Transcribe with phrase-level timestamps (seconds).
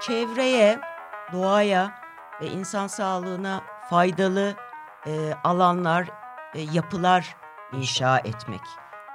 [0.00, 0.80] çevreye,
[1.32, 1.92] doğaya
[2.40, 4.54] ve insan sağlığına faydalı
[5.06, 6.08] e, alanlar,
[6.54, 7.36] e, yapılar
[7.72, 8.60] inşa etmek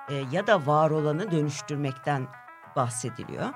[0.09, 2.27] e, ya da var olanı dönüştürmekten
[2.75, 3.49] bahsediliyor.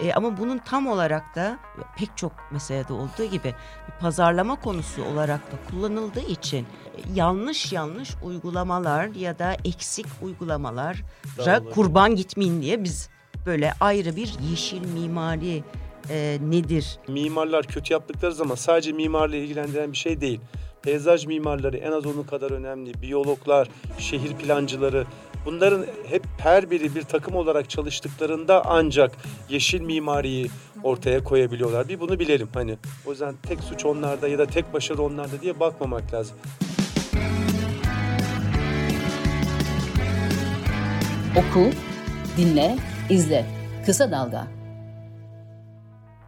[0.00, 1.58] E, ama bunun tam olarak da
[1.96, 3.54] pek çok meselede olduğu gibi
[3.88, 6.66] bir pazarlama konusu olarak da kullanıldığı için
[6.96, 13.08] e, yanlış yanlış uygulamalar ya da eksik uygulamalara kurban gitmeyin diye biz
[13.46, 15.64] böyle ayrı bir yeşil mimari
[16.10, 16.98] e, nedir?
[17.08, 20.40] Mimarlar kötü yaptıkları zaman sadece mimarla ilgilendiren bir şey değil.
[20.82, 23.02] Peyzaj mimarları en az onun kadar önemli.
[23.02, 25.06] Biyologlar, şehir plancıları
[25.46, 29.12] bunların hep her biri bir takım olarak çalıştıklarında ancak
[29.48, 30.50] yeşil mimariyi
[30.82, 31.88] ortaya koyabiliyorlar.
[31.88, 32.76] Bir bunu bilelim hani.
[33.06, 36.36] O yüzden tek suç onlarda ya da tek başarı onlarda diye bakmamak lazım.
[41.36, 41.70] Oku,
[42.36, 42.76] dinle,
[43.10, 43.46] izle.
[43.86, 44.55] Kısa Dalga.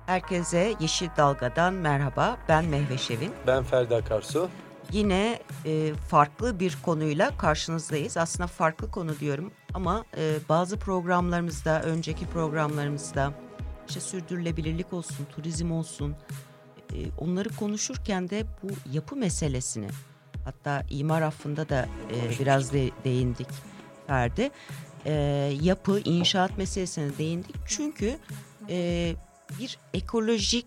[0.08, 2.38] Herkese Yeşil Dalga'dan merhaba.
[2.48, 3.32] Ben Mehve Şevin.
[3.46, 4.48] Ben Ferdi Akarsu.
[4.92, 8.16] Yine e, farklı bir konuyla karşınızdayız.
[8.16, 13.32] Aslında farklı konu diyorum ama e, bazı programlarımızda, önceki programlarımızda
[13.88, 16.16] işte sürdürülebilirlik olsun, turizm olsun
[16.92, 19.88] e, onları konuşurken de bu yapı meselesini
[20.44, 23.48] hatta imar affında da e, biraz de, değindik
[24.06, 24.50] Ferdi.
[25.04, 25.12] E,
[25.62, 27.56] yapı, inşaat meselesine değindik.
[27.66, 28.18] Çünkü
[28.68, 29.14] e,
[29.58, 30.66] bir ekolojik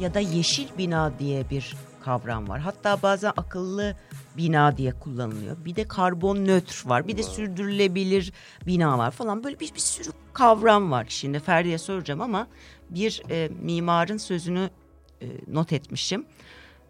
[0.00, 2.60] ya da yeşil bina diye bir kavram var.
[2.60, 3.96] Hatta bazen akıllı
[4.36, 5.56] bina diye kullanılıyor.
[5.64, 7.08] Bir de karbon nötr var.
[7.08, 8.32] Bir de sürdürülebilir
[8.66, 9.44] bina var falan.
[9.44, 11.06] Böyle bir, bir sürü kavram var.
[11.08, 12.46] Şimdi Ferdi'ye soracağım ama
[12.90, 14.70] bir e, mimarın sözünü
[15.22, 16.26] e, not etmişim.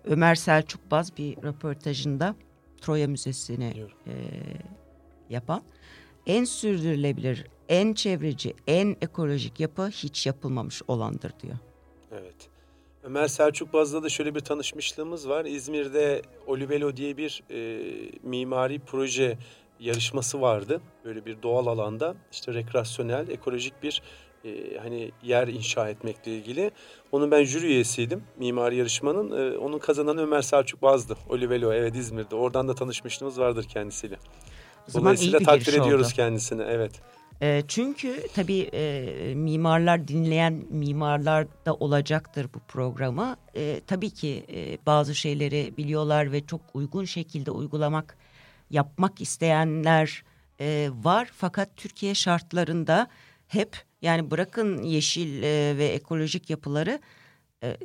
[0.04, 2.34] Ömer Selçuk Baz bir röportajında
[2.80, 4.14] Troya Müzesi'ni e,
[5.30, 5.62] yapan
[6.26, 11.56] en sürdürülebilir, en çevreci, en ekolojik yapı hiç yapılmamış olandır diyor.
[12.12, 12.48] Evet.
[13.02, 15.44] Ömer Selçuk Baz'da da şöyle bir tanışmışlığımız var.
[15.44, 17.80] İzmir'de Olivelo diye bir e,
[18.22, 19.38] mimari proje
[19.80, 20.80] yarışması vardı.
[21.04, 24.02] Böyle bir doğal alanda işte rekreasyonel, ekolojik bir
[24.44, 26.70] e, hani yer inşa etmekle ilgili.
[27.12, 29.52] Onun ben jüri üyesiydim mimari yarışmanın.
[29.52, 31.16] E, onun kazananı Ömer Selçuk Baz'dı.
[31.28, 32.36] Olivelo evet İzmir'de.
[32.36, 34.16] Oradan da tanışmışlığımız vardır kendisiyle.
[34.88, 36.14] O zaman iyi Dolayısıyla bir takdir ediyoruz oldu.
[36.16, 36.62] kendisini.
[36.62, 36.92] Evet.
[37.42, 43.36] E, çünkü tabii e, mimarlar dinleyen mimarlar da olacaktır bu programı.
[43.56, 48.16] E, tabii ki e, bazı şeyleri biliyorlar ve çok uygun şekilde uygulamak,
[48.70, 50.24] yapmak isteyenler
[50.60, 51.30] e, var.
[51.36, 53.08] Fakat Türkiye şartlarında
[53.48, 57.00] hep yani bırakın yeşil e, ve ekolojik yapıları
[57.62, 57.76] e,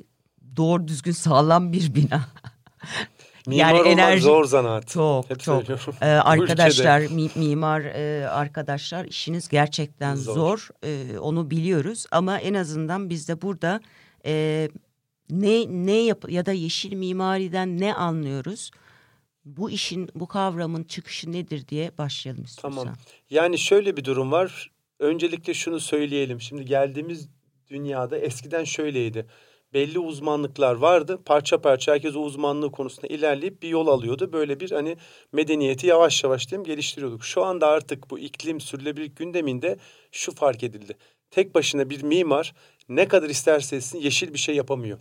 [0.56, 2.26] doğru düzgün sağlam bir bina.
[3.48, 4.88] Mimar olmak zor zanaat.
[4.88, 5.64] Çok Hep çok.
[5.66, 5.96] söylüyorum.
[6.02, 10.34] Ee, arkadaşlar mi- mimar e, arkadaşlar işiniz gerçekten Zor.
[10.36, 10.68] zor.
[10.84, 13.82] Ee, onu biliyoruz ama en azından biz de burada
[14.26, 14.68] e,
[15.30, 18.72] ne ne yap ya da yeşil mimariden ne anlıyoruz?
[19.46, 22.84] Bu işin bu kavramın çıkışı nedir diye başlayalım istiyorsan.
[22.84, 22.96] Tamam.
[23.30, 24.72] Yani şöyle bir durum var.
[25.00, 26.42] Öncelikle şunu söyleyelim.
[26.42, 27.30] Şimdi geldiğimiz
[27.70, 29.26] dünyada eskiden şöyleydi.
[29.76, 31.20] Belli uzmanlıklar vardı.
[31.26, 34.34] Parça parça herkes o uzmanlığı konusunda ilerleyip bir yol alıyordu.
[34.34, 34.98] Böyle bir hani
[35.32, 37.24] medeniyeti yavaş yavaş diyeyim geliştiriyorduk.
[37.24, 39.78] Şu anda artık bu iklim sürdürülebilirlik gündeminde
[40.12, 40.98] şu fark edildi.
[41.32, 42.54] Tek başına bir mimar
[42.90, 45.00] ne kadar isterse etsin yeşil bir şey yapamıyor.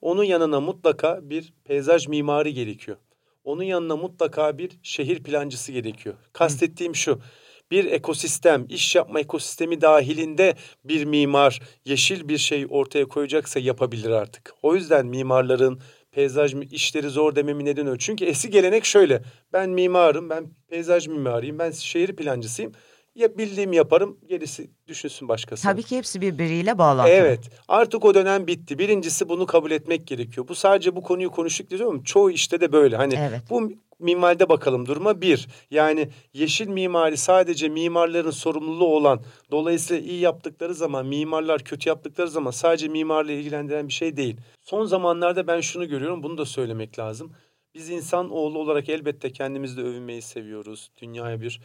[0.00, 2.96] Onun yanına mutlaka bir peyzaj mimarı gerekiyor.
[3.44, 6.14] Onun yanına mutlaka bir şehir plancısı gerekiyor.
[6.32, 7.20] Kastettiğim şu.
[7.70, 10.54] Bir ekosistem, iş yapma ekosistemi dahilinde
[10.84, 14.54] bir mimar yeşil bir şey ortaya koyacaksa yapabilir artık.
[14.62, 15.80] O yüzden mimarların
[16.10, 17.96] peyzaj işleri zor dememin nedeni o.
[17.96, 19.22] Çünkü eski gelenek şöyle.
[19.52, 22.72] Ben mimarım, ben peyzaj mimarıyım, ben şehir plancısıyım.
[23.14, 25.62] Ya bildiğimi yaparım, gerisi düşünsün başkası.
[25.62, 27.14] Tabii ki hepsi birbiriyle bağlantılı.
[27.14, 27.40] Evet.
[27.68, 28.78] Artık o dönem bitti.
[28.78, 30.48] Birincisi bunu kabul etmek gerekiyor.
[30.48, 32.02] Bu sadece bu konuyu konuştuk diyorum.
[32.02, 32.96] Çoğu işte de böyle.
[32.96, 33.40] Hani Evet.
[33.50, 35.48] bu minvalde bakalım duruma bir.
[35.70, 42.50] Yani yeşil mimari sadece mimarların sorumluluğu olan dolayısıyla iyi yaptıkları zaman mimarlar kötü yaptıkları zaman
[42.50, 44.36] sadece mimarla ilgilendiren bir şey değil.
[44.60, 46.22] Son zamanlarda ben şunu görüyorum.
[46.22, 47.32] Bunu da söylemek lazım.
[47.74, 50.90] Biz insan oğlu olarak elbette kendimizde övünmeyi seviyoruz.
[51.00, 51.60] Dünyaya bir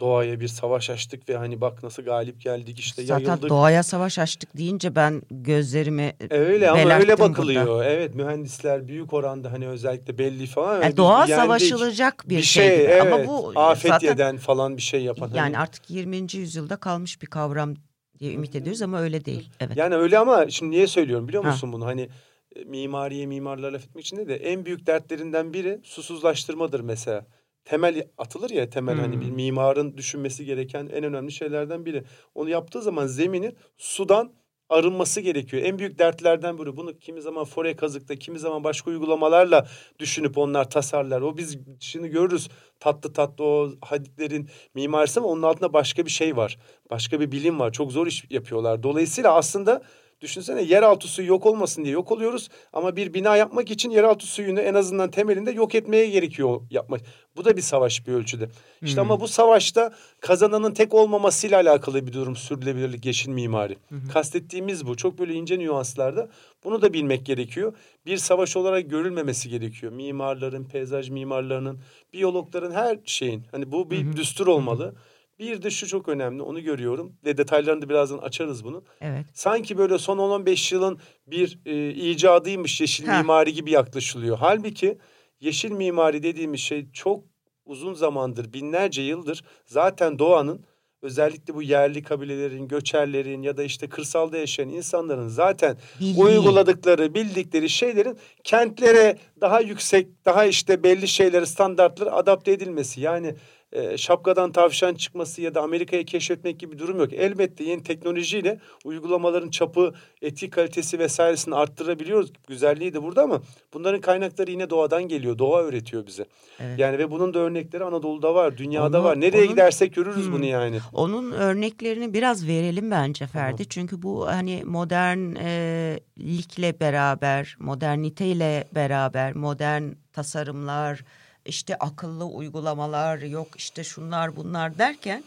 [0.00, 3.50] doğaya bir savaş açtık ve hani bak nasıl galip geldik işte Zaten yayıldık.
[3.50, 7.18] doğaya savaş açtık deyince ben gözlerimi Öyle ama öyle burada.
[7.18, 7.84] bakılıyor.
[7.84, 10.82] Evet mühendisler büyük oranda hani özellikle belli falan.
[10.82, 11.34] Yani doğa yendik.
[11.36, 13.02] savaşılacak bir, bir şey evet.
[13.12, 15.28] Ama bu afet zaten yeden falan bir şey yapan.
[15.28, 15.58] yani hani.
[15.58, 16.16] artık 20.
[16.32, 17.74] yüzyılda kalmış bir kavram
[18.18, 19.50] diye ümit ediyoruz ama öyle değil.
[19.60, 19.76] Evet.
[19.76, 21.50] Yani öyle ama şimdi niye söylüyorum biliyor Ha.
[21.50, 21.86] musun bunu?
[21.86, 22.08] Hani
[22.56, 27.26] e, mimariye mimarlara laf etmek için de en büyük dertlerinden biri susuzlaştırmadır mesela.
[27.66, 29.20] Temel atılır ya temel hani Hmm.
[29.20, 32.04] bir mimarın düşünmesi gereken en önemli şeylerden biri.
[32.34, 34.32] Onu yaptığı zaman zemini sudan
[34.70, 35.62] arınması gerekiyor.
[35.62, 36.76] En büyük dertlerden biri.
[36.76, 39.68] Bunu kimi zaman fore kazıkta, kimi zaman başka uygulamalarla
[39.98, 41.22] düşünüp onlar tasarlar.
[41.22, 42.48] O biz şimdi görürüz
[42.80, 46.58] tatlı tatlı o haditlerin mimarisi ama onun altında başka bir şey var.
[46.90, 47.72] Başka bir bilim var.
[47.72, 48.82] Çok zor iş yapıyorlar.
[48.82, 49.82] Dolayısıyla aslında
[50.20, 54.60] Düşünsene yeraltı suyu yok olmasın diye yok oluyoruz ama bir bina yapmak için yeraltı suyunu
[54.60, 57.00] en azından temelinde yok etmeye gerekiyor yapmak.
[57.36, 58.48] Bu da bir savaş bir ölçüde.
[58.82, 59.10] İşte hmm.
[59.10, 63.76] ama bu savaşta kazananın tek olmamasıyla alakalı bir durum sürdürülebilirlik yeşil mimari.
[63.88, 64.08] Hmm.
[64.08, 64.96] Kastettiğimiz bu.
[64.96, 66.28] Çok böyle ince nüanslarda
[66.64, 67.72] bunu da bilmek gerekiyor.
[68.06, 69.92] Bir savaş olarak görülmemesi gerekiyor.
[69.92, 71.78] Mimarların, peyzaj mimarlarının,
[72.12, 73.44] biyologların her şeyin.
[73.50, 74.16] Hani bu bir hmm.
[74.16, 74.90] düstur olmalı.
[74.90, 74.98] Hmm.
[75.38, 78.84] Bir de şu çok önemli onu görüyorum ve detaylarını da birazdan açarız bunu.
[79.00, 79.26] Evet.
[79.34, 83.18] Sanki böyle son 10-15 yılın bir e, icadıymış yeşil ha.
[83.18, 84.38] mimari gibi yaklaşılıyor.
[84.40, 84.98] Halbuki
[85.40, 87.24] yeşil mimari dediğimiz şey çok
[87.64, 90.64] uzun zamandır binlerce yıldır zaten doğanın
[91.02, 96.24] özellikle bu yerli kabilelerin, göçerlerin ya da işte kırsalda yaşayan insanların zaten Bildiği.
[96.24, 103.00] uyguladıkları, bildikleri şeylerin kentlere daha yüksek, daha işte belli şeyleri, standartları adapte edilmesi.
[103.00, 103.34] Yani
[103.76, 107.12] e, şapkadan tavşan çıkması ya da Amerika'yı keşfetmek gibi bir durum yok.
[107.12, 112.32] Elbette yeni teknolojiyle uygulamaların çapı, etik kalitesi vesairesini arttırabiliyoruz.
[112.48, 113.42] Güzelliği de burada ama
[113.74, 115.38] bunların kaynakları yine doğadan geliyor.
[115.38, 116.26] Doğa öğretiyor bize.
[116.60, 116.78] Evet.
[116.78, 119.20] Yani ve bunun da örnekleri Anadolu'da var, dünyada Onu, var.
[119.20, 120.78] Nereye onun, gidersek görürüz hmm, bunu yani.
[120.92, 123.56] Onun örneklerini biraz verelim bence Ferdi.
[123.56, 123.68] Tamam.
[123.68, 129.82] Çünkü bu hani modernlikle beraber, moderniteyle beraber, modern
[130.12, 131.04] tasarımlar,
[131.46, 135.24] işte akıllı uygulamalar yok işte şunlar bunlar derken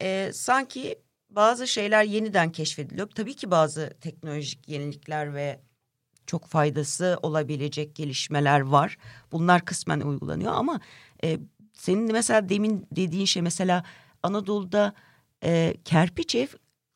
[0.00, 0.98] e, sanki
[1.30, 3.08] bazı şeyler yeniden keşfediliyor.
[3.08, 5.60] Tabii ki bazı teknolojik yenilikler ve
[6.26, 8.98] çok faydası olabilecek gelişmeler var.
[9.32, 10.80] Bunlar kısmen uygulanıyor ama
[11.24, 11.38] e,
[11.72, 13.84] senin mesela demin dediğin şey mesela
[14.22, 14.92] Anadolu'da
[15.44, 16.48] e, kerpiç ev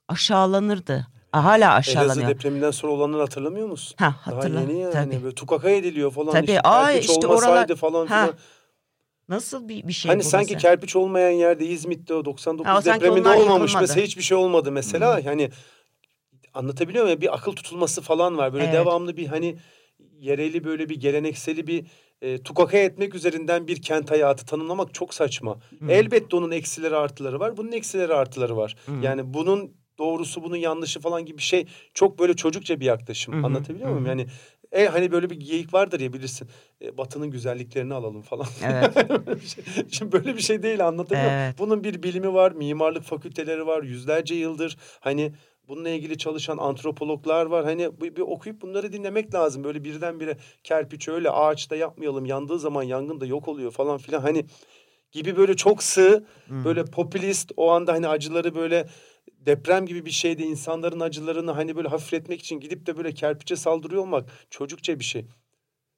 [0.08, 1.06] aşağılanırdı.
[1.32, 2.16] Hala aşağılanıyor.
[2.16, 3.94] Elazığ depreminden sonra olanları hatırlamıyor musun?
[3.98, 4.54] Ha hatırla.
[4.54, 4.92] Daha yeni yani.
[4.92, 5.22] Tabii.
[5.24, 6.32] Böyle tukaka ediliyor falan.
[6.32, 6.46] Tabii.
[6.46, 7.76] Işte, Aa, işte oralar...
[7.76, 8.22] falan ha.
[8.22, 8.38] filan.
[9.28, 10.58] Nasıl bir, bir şey Hani sanki sen?
[10.58, 13.80] kerpiç olmayan yerde İzmit'te o 99 ha, o depreminde olmamış yapılmadı.
[13.80, 15.18] mesela hiçbir şey olmadı mesela.
[15.18, 15.26] Hmm.
[15.26, 15.50] Yani
[16.54, 17.20] anlatabiliyor muyum?
[17.20, 18.52] Bir akıl tutulması falan var.
[18.52, 18.74] Böyle evet.
[18.74, 19.56] devamlı bir hani
[20.18, 21.86] yereli böyle bir gelenekseli bir
[22.22, 25.58] e, tukaka etmek üzerinden bir kent hayatı tanımlamak çok saçma.
[25.78, 25.90] Hmm.
[25.90, 27.56] Elbette onun eksileri artıları var.
[27.56, 28.76] Bunun eksileri artıları var.
[28.86, 29.02] Hmm.
[29.02, 33.34] Yani bunun doğrusu bunun yanlışı falan gibi bir şey çok böyle çocukça bir yaklaşım.
[33.34, 33.46] Hı-hı.
[33.46, 34.06] Anlatabiliyor muyum?
[34.06, 34.26] Yani
[34.72, 36.48] e, hani böyle bir geyik vardır ya bilirsin.
[36.82, 38.46] E, batının güzelliklerini alalım falan.
[38.64, 38.94] Evet.
[39.46, 41.54] Şey, şimdi böyle bir şey değil anlatabiliyor evet.
[41.58, 44.76] Bunun bir bilimi var, mimarlık fakülteleri var yüzlerce yıldır.
[45.00, 45.32] Hani
[45.68, 47.64] bununla ilgili çalışan antropologlar var.
[47.64, 49.64] Hani bir, bir okuyup bunları dinlemek lazım.
[49.64, 52.26] Böyle birdenbire kerpiç öyle ağaçta yapmayalım.
[52.26, 54.20] Yandığı zaman yangın da yok oluyor falan filan.
[54.20, 54.44] Hani
[55.12, 56.64] gibi böyle çok sığ, hmm.
[56.64, 58.86] böyle popülist o anda hani acıları böyle
[59.32, 64.02] deprem gibi bir şeyde insanların acılarını hani böyle hafifletmek için gidip de böyle kerpiçe saldırıyor
[64.02, 65.26] olmak çocukça bir şey.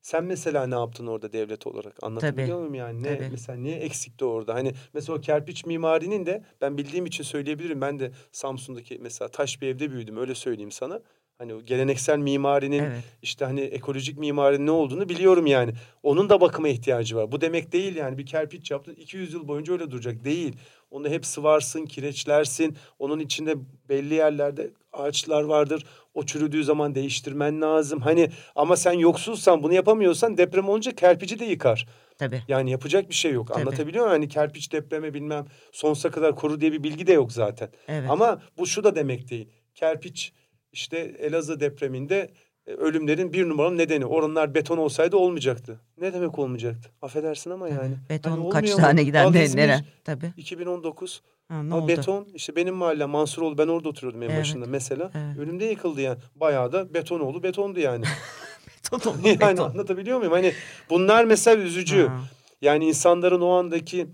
[0.03, 2.03] Sen mesela ne yaptın orada devlet olarak?
[2.03, 3.03] Anlatabiliyor muyum yani?
[3.03, 3.29] Ne Tabii.
[3.31, 4.55] mesela niye eksikti orada?
[4.55, 7.81] Hani mesela o kerpiç mimarinin de ben bildiğim için söyleyebilirim.
[7.81, 11.03] Ben de Samsun'daki mesela taş bir evde büyüdüm öyle söyleyeyim sana.
[11.39, 13.05] Hani o geleneksel mimarinin evet.
[13.23, 15.73] işte hani ekolojik mimarinin ne olduğunu biliyorum yani.
[16.03, 17.33] Onun da bakıma ihtiyacı var.
[17.33, 20.57] Bu demek değil yani bir kerpiç yaptın 200 yıl boyunca öyle duracak değil.
[20.91, 22.77] Onu hep sıvarsın, kireçlersin.
[22.99, 23.55] Onun içinde
[23.89, 25.85] belli yerlerde ağaçlar vardır.
[26.15, 28.01] O çürüdüğü zaman değiştirmen lazım.
[28.01, 31.87] Hani ama sen yoksulsan bunu yapamıyorsan deprem olunca kerpici de yıkar.
[32.19, 32.43] Tabii.
[32.49, 33.49] Yani yapacak bir şey yok.
[33.49, 33.61] Tabii.
[33.61, 34.21] Anlatabiliyor muyum?
[34.21, 37.69] Hani kerpiç depreme bilmem sonsuza kadar koru diye bir bilgi de yok zaten.
[37.89, 38.11] Evet.
[38.11, 39.49] Ama bu şu da demek değil.
[39.75, 40.33] Kerpiç
[40.73, 42.31] işte Elazığ depreminde
[42.67, 44.07] e, ölümlerin bir numaralı nedeni.
[44.07, 45.81] Oranlar beton olsaydı olmayacaktı.
[46.01, 46.91] Ne demek olmayacaktı?
[47.03, 47.95] Affedersin ama yani.
[48.11, 49.81] Beton hani kaç tane giden de nere?
[50.05, 50.33] Tabii.
[50.37, 51.23] 2019.
[51.49, 51.89] Ha, ne oldu?
[51.89, 54.41] Beton işte benim mahallem Mansuroğlu ben orada oturuyordum en evet.
[54.41, 55.11] başında mesela.
[55.15, 55.39] Evet.
[55.39, 56.19] Ölümde yıkıldı yani.
[56.35, 58.05] Bayağı da beton oldu betondu yani.
[58.93, 59.71] beton oldu yani beton.
[59.71, 60.33] anlatabiliyor muyum?
[60.33, 60.53] Hani
[60.91, 62.07] bunlar mesela üzücü.
[62.07, 62.21] Ha.
[62.63, 64.07] Yani insanların o andaki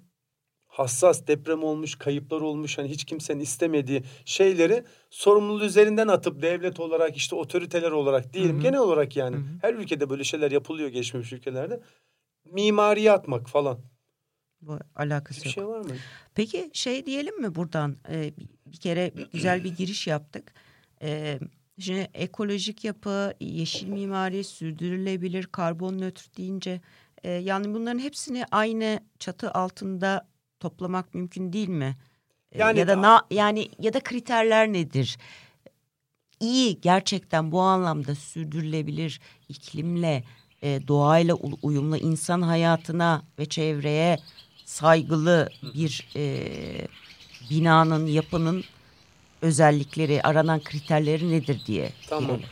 [0.74, 7.16] hassas deprem olmuş, kayıplar olmuş hani hiç kimsenin istemediği şeyleri sorumluluğu üzerinden atıp devlet olarak
[7.16, 8.62] işte otoriteler olarak diyelim Hı-hı.
[8.62, 9.44] genel olarak yani Hı-hı.
[9.60, 11.80] her ülkede böyle şeyler yapılıyor geçmiş ülkelerde.
[12.44, 13.78] Mimariye atmak falan.
[14.60, 15.54] Bu alakası bir yok.
[15.54, 15.96] şey var mı?
[16.34, 18.32] Peki şey diyelim mi buradan e,
[18.66, 20.54] bir kere güzel bir giriş yaptık.
[21.02, 21.38] E,
[21.78, 26.80] şimdi ekolojik yapı, yeşil mimari, sürdürülebilir, karbon nötr deyince
[27.24, 30.33] e, yani bunların hepsini aynı çatı altında
[30.64, 31.96] toplamak mümkün değil mi?
[32.52, 35.18] Ee, yani ya da na, yani ya da kriterler nedir?
[36.40, 40.24] İyi gerçekten bu anlamda sürdürülebilir iklimle
[40.62, 44.18] e, doğayla uyumlu insan hayatına ve çevreye
[44.64, 46.46] saygılı bir e,
[47.50, 48.64] binanın yapının
[49.42, 52.30] özellikleri, aranan kriterleri nedir diye Tamam.
[52.30, 52.48] girelim.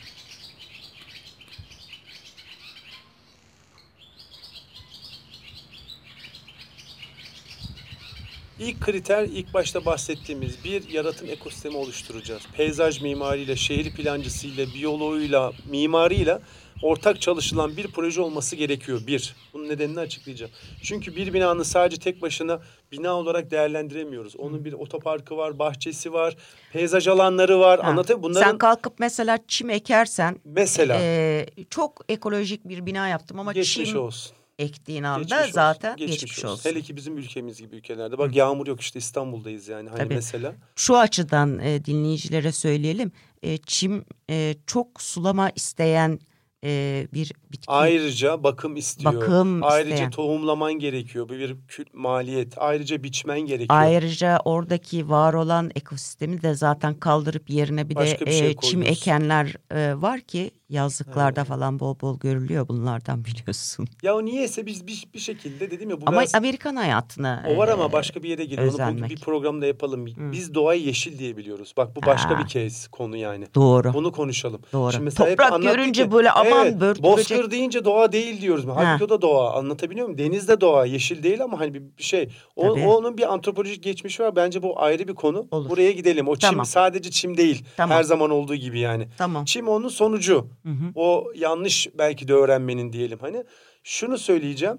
[8.63, 12.41] İlk kriter ilk başta bahsettiğimiz bir yaratım ekosistemi oluşturacağız.
[12.57, 16.41] Peyzaj mimariyle, şehir plancısıyla, biyoloğuyla, mimarıyla
[16.83, 19.01] ortak çalışılan bir proje olması gerekiyor.
[19.07, 19.35] Bir.
[19.53, 20.51] Bunun nedenini açıklayacağım.
[20.83, 24.35] Çünkü bir binanın sadece tek başına bina olarak değerlendiremiyoruz.
[24.35, 26.37] Onun bir otoparkı var, bahçesi var,
[26.73, 27.79] peyzaj alanları var.
[27.79, 28.23] Ha, Anlatayım?
[28.23, 33.89] Bunların Sen kalkıp mesela çim ekersen mesela e, çok ekolojik bir bina yaptım ama geçmiş
[33.89, 34.35] çim olsun.
[34.59, 36.69] Ektiğin anda Geçmiş olsun, zaten geçmiş, olsun.
[36.69, 38.17] Hele ki bizim ülkemiz gibi ülkelerde.
[38.17, 39.89] Bak yağmur yok işte İstanbul'dayız yani.
[39.89, 40.13] Hani Tabii.
[40.15, 40.53] mesela.
[40.75, 43.11] Şu açıdan e, dinleyicilere söyleyelim.
[43.43, 46.19] E, çim e, çok sulama isteyen
[46.63, 47.65] e, bir bitki.
[47.71, 49.13] Ayrıca bakım istiyor.
[49.13, 50.11] Bakım Ayrıca isteyen.
[50.11, 51.29] tohumlaman gerekiyor.
[51.29, 52.53] Bu bir kül- maliyet.
[52.57, 53.79] Ayrıca biçmen gerekiyor.
[53.79, 58.55] Ayrıca oradaki var olan ekosistemi de zaten kaldırıp yerine bir Başka de bir şey e,
[58.55, 63.87] çim ekenler e, var ki yazlıklarda falan bol bol görülüyor bunlardan biliyorsun.
[64.03, 67.57] Ya o niyeyse biz bir, bir şekilde dedim ya bu Ama biraz Amerikan hayatına o
[67.57, 68.73] var ama başka bir yere geliyor.
[68.89, 70.07] Onu bir programda yapalım.
[70.07, 70.31] Hı.
[70.31, 71.73] Biz doğayı yeşil diye biliyoruz.
[71.77, 72.39] Bak bu başka Ha.
[72.43, 73.47] bir kez konu yani.
[73.55, 73.93] doğru.
[73.93, 74.61] Bunu konuşalım.
[74.73, 74.91] Doğru.
[74.91, 77.51] Şimdi Toprak görünce ki, böyle aman evet, börtü Bozkır böcek.
[77.51, 78.65] deyince doğa değil diyoruz.
[78.75, 79.53] Halbuki o da doğa.
[79.53, 80.17] Anlatabiliyor muyum?
[80.17, 80.85] Deniz de doğa.
[80.85, 82.29] Yeşil değil ama hani bir, şey.
[82.55, 82.87] O, Tabii.
[82.87, 84.35] onun bir antropolojik geçmişi var.
[84.35, 85.47] Bence bu ayrı bir konu.
[85.51, 85.69] Olur.
[85.69, 86.27] Buraya gidelim.
[86.27, 86.65] O çim Tamam.
[86.65, 87.65] sadece çim değil.
[87.77, 87.97] Tamam.
[87.97, 89.07] Her zaman olduğu gibi yani.
[89.17, 89.45] Tamam.
[89.45, 90.47] Çim onun sonucu.
[90.63, 90.91] Hı hı.
[90.95, 93.19] O yanlış belki de öğrenmenin diyelim.
[93.21, 93.43] Hani
[93.83, 94.77] şunu söyleyeceğim.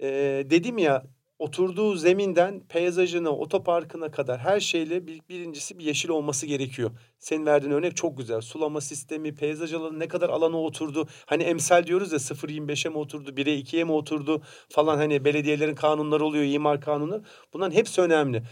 [0.00, 1.02] Ee, dedim ya
[1.42, 6.90] oturduğu zeminden peyzajına, otoparkına kadar her şeyle bir, birincisi bir yeşil olması gerekiyor.
[7.18, 8.40] Senin verdiğin örnek çok güzel.
[8.40, 11.08] Sulama sistemi, peyzaj alanı ne kadar alana oturdu.
[11.26, 16.24] Hani emsal diyoruz ya 0.25'e mi oturdu, 1'e 2'ye mi oturdu falan hani belediyelerin kanunları
[16.24, 17.22] oluyor, imar kanunu.
[17.52, 18.42] Bunların hepsi önemli.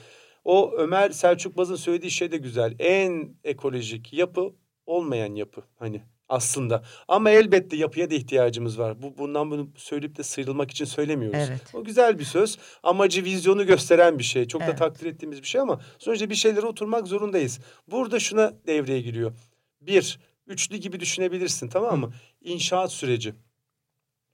[0.45, 2.75] O Ömer Selçuk Baz'ın söylediği şey de güzel.
[2.79, 4.53] En ekolojik yapı
[4.87, 6.83] olmayan yapı hani aslında.
[7.09, 9.03] Ama elbette yapıya da ihtiyacımız var.
[9.03, 11.49] Bu bundan bunu söyleyip de sıyrılmak için söylemiyoruz.
[11.49, 11.61] Evet.
[11.75, 12.59] O güzel bir söz.
[12.83, 14.47] Amacı, vizyonu gösteren bir şey.
[14.49, 14.79] Çok da Evet.
[14.79, 17.61] takdir ettiğimiz bir şey ama sonuçta bir şeylere oturmak zorundayız.
[17.91, 19.33] Burada şuna devreye giriyor.
[19.81, 22.13] Bir, üçlü gibi düşünebilirsin tamam mı?
[22.41, 23.35] İnşaat süreci.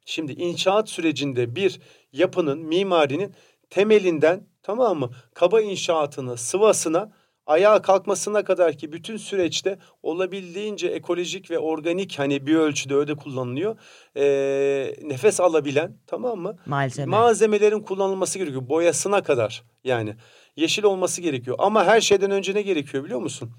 [0.04, 1.80] Şimdi inşaat sürecinde bir
[2.12, 3.34] yapının, mimarinin
[3.70, 5.10] temelinden tamam mı?
[5.34, 7.12] Kaba inşaatını, sıvasına,
[7.46, 13.76] ayağa kalkmasına kadar ki bütün süreçte olabildiğince ekolojik ve organik hani bir ölçüde öyle kullanılıyor.
[14.16, 16.56] Ee, nefes alabilen tamam mı?
[16.66, 17.10] Malzeme.
[17.10, 18.68] Malzemelerin kullanılması gerekiyor.
[18.68, 20.16] Boyasına kadar yani.
[20.56, 21.56] Yeşil olması gerekiyor.
[21.60, 23.52] Ama her şeyden önce ne gerekiyor biliyor musun?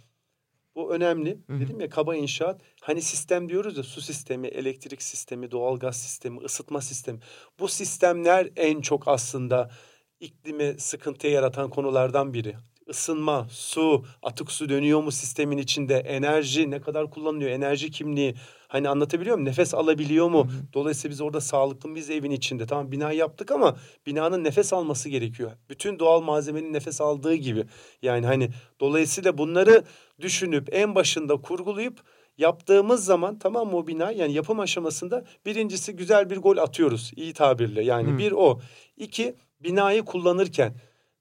[0.76, 1.38] Bu önemli.
[1.48, 1.60] Hı hı.
[1.60, 2.62] Dedim ya kaba inşaat.
[2.82, 7.20] Hani sistem diyoruz ya su sistemi, elektrik sistemi, doğalgaz sistemi, ısıtma sistemi.
[7.60, 9.70] Bu sistemler en çok aslında
[10.20, 12.56] iklimi sıkıntıya yaratan konulardan biri.
[12.88, 15.96] Isınma, su, atık su dönüyor mu sistemin içinde?
[15.98, 17.52] Enerji ne kadar kullanılıyor?
[17.52, 18.36] Enerji kimliği.
[18.68, 19.50] Hani anlatabiliyor muyum?
[19.50, 20.48] Nefes alabiliyor mu?
[20.74, 22.66] Dolayısıyla biz orada sağlıklı mıyız evin içinde?
[22.66, 25.52] Tamam bina yaptık ama binanın nefes alması gerekiyor.
[25.70, 27.66] Bütün doğal malzemenin nefes aldığı gibi.
[28.02, 29.84] Yani hani dolayısıyla bunları
[30.22, 32.02] düşünüp en başında kurgulayıp
[32.38, 37.34] yaptığımız zaman tamam mı o bina yani yapım aşamasında birincisi güzel bir gol atıyoruz iyi
[37.34, 37.84] tabirle.
[37.84, 38.18] Yani Hı.
[38.18, 38.60] bir o.
[38.98, 40.74] İki binayı kullanırken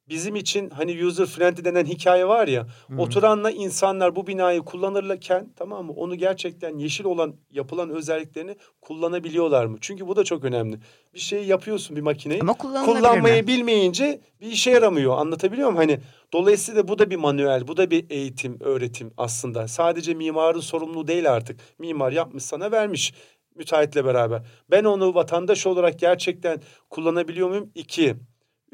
[0.08, 2.96] bizim için hani user friendly denen hikaye var ya Hı.
[2.98, 9.78] oturanla insanlar bu binayı kullanırken tamam mı onu gerçekten yeşil olan yapılan özelliklerini kullanabiliyorlar mı?
[9.80, 10.78] Çünkü bu da çok önemli.
[11.14, 13.46] Bir şeyi yapıyorsun bir makineyi Ama kullanmayı mi?
[13.46, 15.18] bilmeyince bir işe yaramıyor.
[15.18, 15.90] Anlatabiliyor muyum?
[15.90, 16.00] Hani
[16.32, 19.68] dolayısıyla bu da bir manuel, bu da bir eğitim, öğretim aslında.
[19.68, 21.60] Sadece mimarın sorumluluğu değil artık.
[21.78, 23.14] Mimar yapmış sana vermiş
[23.54, 24.42] müteahhitle beraber.
[24.70, 26.60] Ben onu vatandaş olarak gerçekten
[26.90, 27.70] kullanabiliyor muyum?
[27.74, 28.16] İki.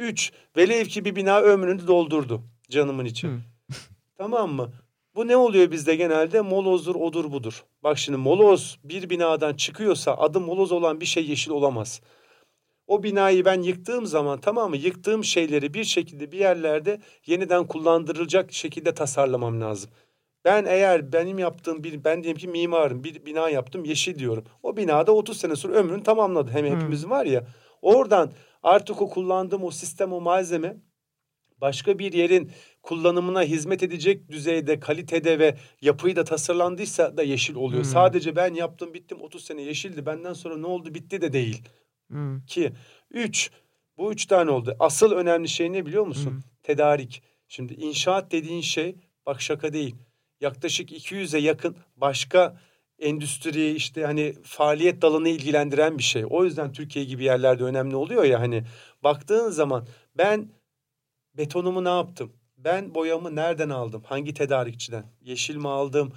[0.02, 0.32] Üç.
[0.56, 3.26] Velev ki bir bina ömrünü doldurdu canımın içi.
[3.26, 3.38] Hı.
[4.18, 4.72] Tamam mı?
[5.14, 6.40] Bu ne oluyor bizde genelde?
[6.40, 7.64] Molozdur, odur budur.
[7.82, 12.00] Bak şimdi moloz bir binadan çıkıyorsa adı moloz olan bir şey yeşil olamaz.
[12.86, 14.76] O binayı ben yıktığım zaman tamam mı?
[14.76, 19.90] Yıktığım şeyleri bir şekilde bir yerlerde yeniden kullandırılacak şekilde tasarlamam lazım.
[20.44, 24.44] Ben eğer benim yaptığım bir ben diyelim ki mimarım bir bina yaptım yeşil diyorum.
[24.62, 26.50] O binada 30 sene sonra ömrünü tamamladı.
[26.50, 27.44] Hem hepimizin var ya.
[27.82, 30.76] Oradan artık o kullandığım o sistem o malzeme
[31.62, 32.52] başka bir yerin
[32.82, 37.82] kullanımına hizmet edecek düzeyde, kalitede ve yapıyı da tasarlandıysa da yeşil oluyor.
[37.82, 37.90] Hmm.
[37.90, 40.06] Sadece ben yaptım bittim 30 sene yeşildi.
[40.06, 41.62] Benden sonra ne oldu bitti de değil.
[42.10, 42.40] Hı.
[42.46, 42.72] Ki
[43.10, 43.50] üç.
[43.96, 44.76] Bu üç tane oldu.
[44.78, 46.30] Asıl önemli şey ne biliyor musun?
[46.30, 46.42] Hı.
[46.62, 47.22] Tedarik.
[47.48, 49.94] Şimdi inşaat dediğin şey bak şaka değil.
[50.40, 52.60] Yaklaşık 200'e yakın başka
[53.02, 56.24] endüstri işte hani faaliyet dalını ilgilendiren bir şey.
[56.30, 58.64] O yüzden Türkiye gibi yerlerde önemli oluyor ya hani
[59.04, 59.86] baktığın zaman
[60.18, 60.48] ben
[61.34, 62.32] betonumu ne yaptım?
[62.56, 64.02] Ben boyamı nereden aldım?
[64.06, 65.04] Hangi tedarikçiden?
[65.20, 66.12] Yeşil mi aldım?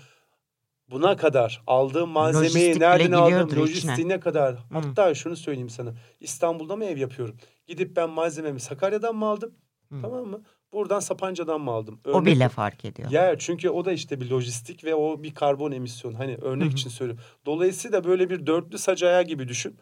[0.87, 3.27] Buna kadar aldığım malzemeyi Lojistik nereden aldım?
[3.29, 3.61] giriyordur içine.
[3.61, 4.57] Lojistiğine kadar.
[4.71, 5.93] Hatta şunu söyleyeyim sana.
[6.19, 7.37] İstanbul'da mı ev yapıyorum?
[7.67, 9.55] Gidip ben malzememi Sakarya'dan mı aldım?
[9.91, 10.01] Hı.
[10.01, 10.43] Tamam mı?
[10.73, 11.99] Buradan Sapanca'dan mı aldım?
[12.05, 13.11] O Örnek- bile fark ediyor.
[13.11, 16.19] Ya çünkü o da işte bir lojistik ve o bir karbon emisyonu.
[16.19, 16.73] Hani örnek Hı hı.
[16.73, 17.23] için söylüyorum.
[17.45, 19.77] Dolayısıyla böyle bir dörtlü saç ayağı gibi düşün.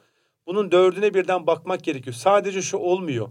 [0.47, 2.13] Bunun dördüne birden bakmak gerekiyor.
[2.13, 3.29] Sadece şu olmuyor.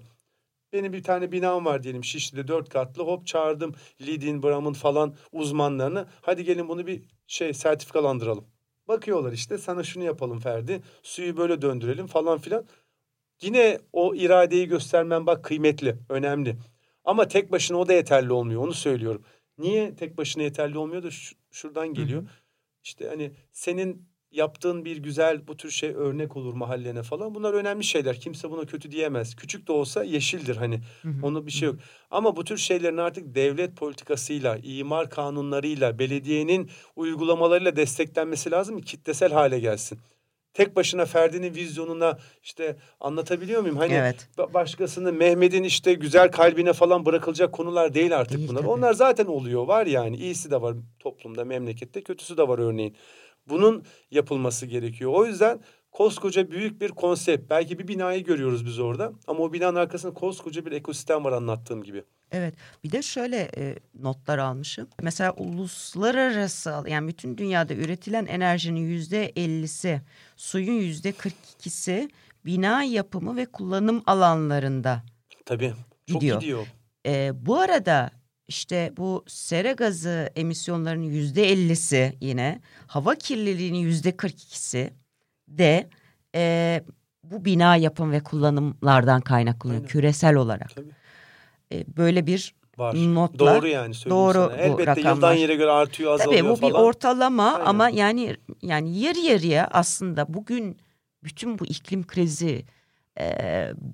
[0.73, 3.03] Benim bir tane binam var diyelim Şişli'de dört katlı.
[3.03, 6.07] Hop çağırdım Lidin, Bram'ın falan uzmanlarını.
[6.21, 8.45] Hadi gelin bunu bir şey sertifikalandıralım.
[8.89, 10.83] Bakıyorlar işte sana şunu yapalım Ferdi.
[11.03, 12.65] Suyu böyle döndürelim falan filan.
[13.43, 16.57] Yine o iradeyi göstermen bak kıymetli, önemli.
[17.05, 18.63] Ama tek başına o da yeterli olmuyor.
[18.65, 19.23] Onu söylüyorum.
[19.59, 22.23] Niye tek başına yeterli olmuyor da şu- şuradan geliyor.
[22.85, 27.35] İşte hani senin yaptığın bir güzel bu tür şey örnek olur mahallene falan.
[27.35, 28.21] Bunlar önemli şeyler.
[28.21, 29.37] Kimse buna kötü diyemez.
[29.37, 30.81] Küçük de olsa yeşildir hani.
[31.03, 31.27] Hı hı.
[31.27, 31.79] Onu bir şey yok.
[32.11, 39.33] Ama bu tür şeylerin artık devlet politikasıyla, imar kanunlarıyla, belediyenin uygulamalarıyla desteklenmesi lazım ki kitlesel
[39.33, 39.99] hale gelsin.
[40.55, 43.77] Tek başına Ferdi'nin vizyonuna işte anlatabiliyor muyum?
[43.77, 44.29] Hani Evet.
[44.39, 48.61] ba- başkasının Mehmet'in işte güzel kalbine falan bırakılacak konular değil artık Değil bunlar.
[48.61, 48.71] tabii.
[48.71, 49.67] Onlar zaten oluyor.
[49.67, 50.17] Var yani.
[50.17, 52.97] iyisi de var toplumda, memlekette, kötüsü de var örneğin.
[53.49, 55.13] Bunun yapılması gerekiyor.
[55.15, 55.61] O yüzden
[55.93, 57.51] koskoca büyük bir konsept.
[57.51, 61.83] Belki bir binayı görüyoruz biz orada ama o binanın arkasında koskoca bir ekosistem var anlattığım
[61.83, 62.05] gibi.
[62.33, 62.55] Evet.
[62.85, 64.89] Bir de şöyle e, notlar almışım.
[65.03, 70.01] Mesela uluslararası yani bütün dünyada üretilen enerjinin yüzde ellisi,
[70.37, 72.11] suyun yüzde 42'si
[72.45, 75.03] bina yapımı ve kullanım alanlarında.
[75.45, 75.75] Tabii.
[76.07, 76.41] Çok Gidiyor.
[76.41, 76.67] gidiyor.
[77.07, 78.11] E, bu arada
[78.49, 84.91] işte bu sera gazı emisyonlarının yüzde ellisi yine hava kirliliğinin yüzde 42'si
[85.49, 85.89] de
[86.35, 86.85] e,
[87.25, 89.89] bu bina yapım ve kullanımlardan kaynaklanıyor Aynen.
[89.89, 90.75] küresel olarak.
[90.75, 91.02] Tabii.
[91.73, 92.95] E, böyle bir Var.
[93.15, 93.57] notlar.
[93.57, 94.57] Doğru yani Doğru sana.
[94.57, 95.15] Elbette rakamlar.
[95.15, 96.73] yıldan yere göre artıyor, azalıyor Tabii bu falan.
[96.73, 97.67] bir ortalama Aynen.
[97.67, 100.77] ama yani yani yarı yarıya aslında bugün
[101.25, 102.65] bütün bu iklim krizi
[103.21, 103.27] e,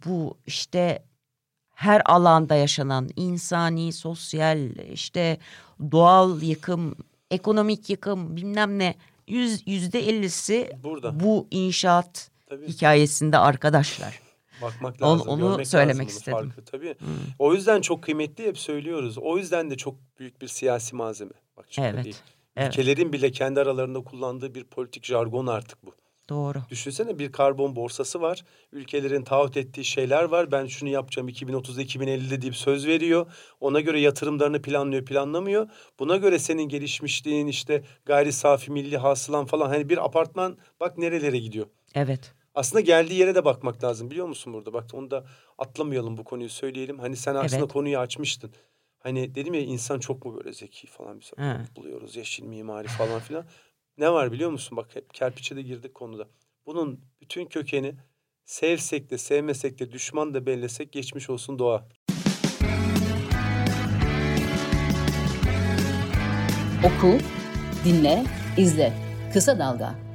[0.05, 1.03] bu işte
[1.75, 4.59] her alanda yaşanan insani, sosyal,
[4.93, 5.39] işte
[5.93, 6.97] doğal yıkım,
[7.31, 8.95] ekonomik yıkım bilmem ne
[9.29, 11.21] yüz, yüzde ellisi Burada.
[11.21, 12.69] bu inşaat Tabii.
[12.69, 14.21] hikayesinde arkadaşlar.
[14.63, 15.29] Bakmak Onu- lazım.
[15.29, 16.39] onu görmek söylemek lazım istedim.
[16.39, 16.65] Farkı.
[16.65, 16.95] Tabii.
[17.39, 19.19] O yüzden çok kıymetli hep söylüyoruz.
[19.19, 21.33] O yüzden de çok büyük bir siyasi malzeme.
[21.57, 22.17] Bak Evet, değil.
[22.57, 22.73] evet.
[22.73, 25.95] Ülkelerin bile kendi aralarında kullandığı bir politik jargon artık bu.
[26.29, 26.59] Doğru.
[26.71, 28.45] Düşünsene bir karbon borsası var.
[28.73, 30.53] Ülkelerin taahhüt ettiği şeyler var.
[30.53, 33.27] Ben şunu yapacağım 2030'da 2050'de deyip söz veriyor.
[33.61, 35.69] Ona göre yatırımlarını planlıyor, planlamıyor.
[35.99, 41.39] Buna göre senin gelişmişliğin işte gayri safi milli hasılan falan hani bir apartman bak nerelere
[41.39, 41.67] gidiyor.
[41.95, 42.33] Evet.
[42.59, 44.73] Aslında geldiği yere de bakmak lazım biliyor musun burada?
[44.73, 45.25] Bak onu da
[45.59, 46.99] atlamayalım bu konuyu söyleyelim.
[46.99, 47.73] Hani sen aslında Evet.
[47.73, 48.53] konuyu açmıştın.
[48.99, 51.57] Hani dedim ya insan çok mu böyle zeki falan biz He.
[51.77, 53.47] buluyoruz yeşil mimari falan filan.
[53.99, 54.77] Ne var biliyor musun?
[54.77, 56.29] Bak hep kerpiçe de girdik konuda.
[56.67, 57.95] Bunun bütün kökeni
[58.45, 61.89] sevsek de sevmesek de düşman da bellesek geçmiş olsun doğa.
[66.85, 67.19] Oku,
[67.85, 68.25] dinle,
[68.57, 68.93] izle.
[69.33, 70.08] Kısa Dalga.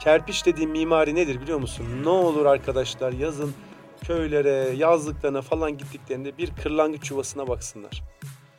[0.00, 1.86] Kerpiç dediğim mimari nedir biliyor musun?
[2.04, 3.54] Ne olur arkadaşlar yazın
[4.04, 8.02] köylere, yazlıklarına falan gittiklerinde bir kırlangıç yuvasına baksınlar.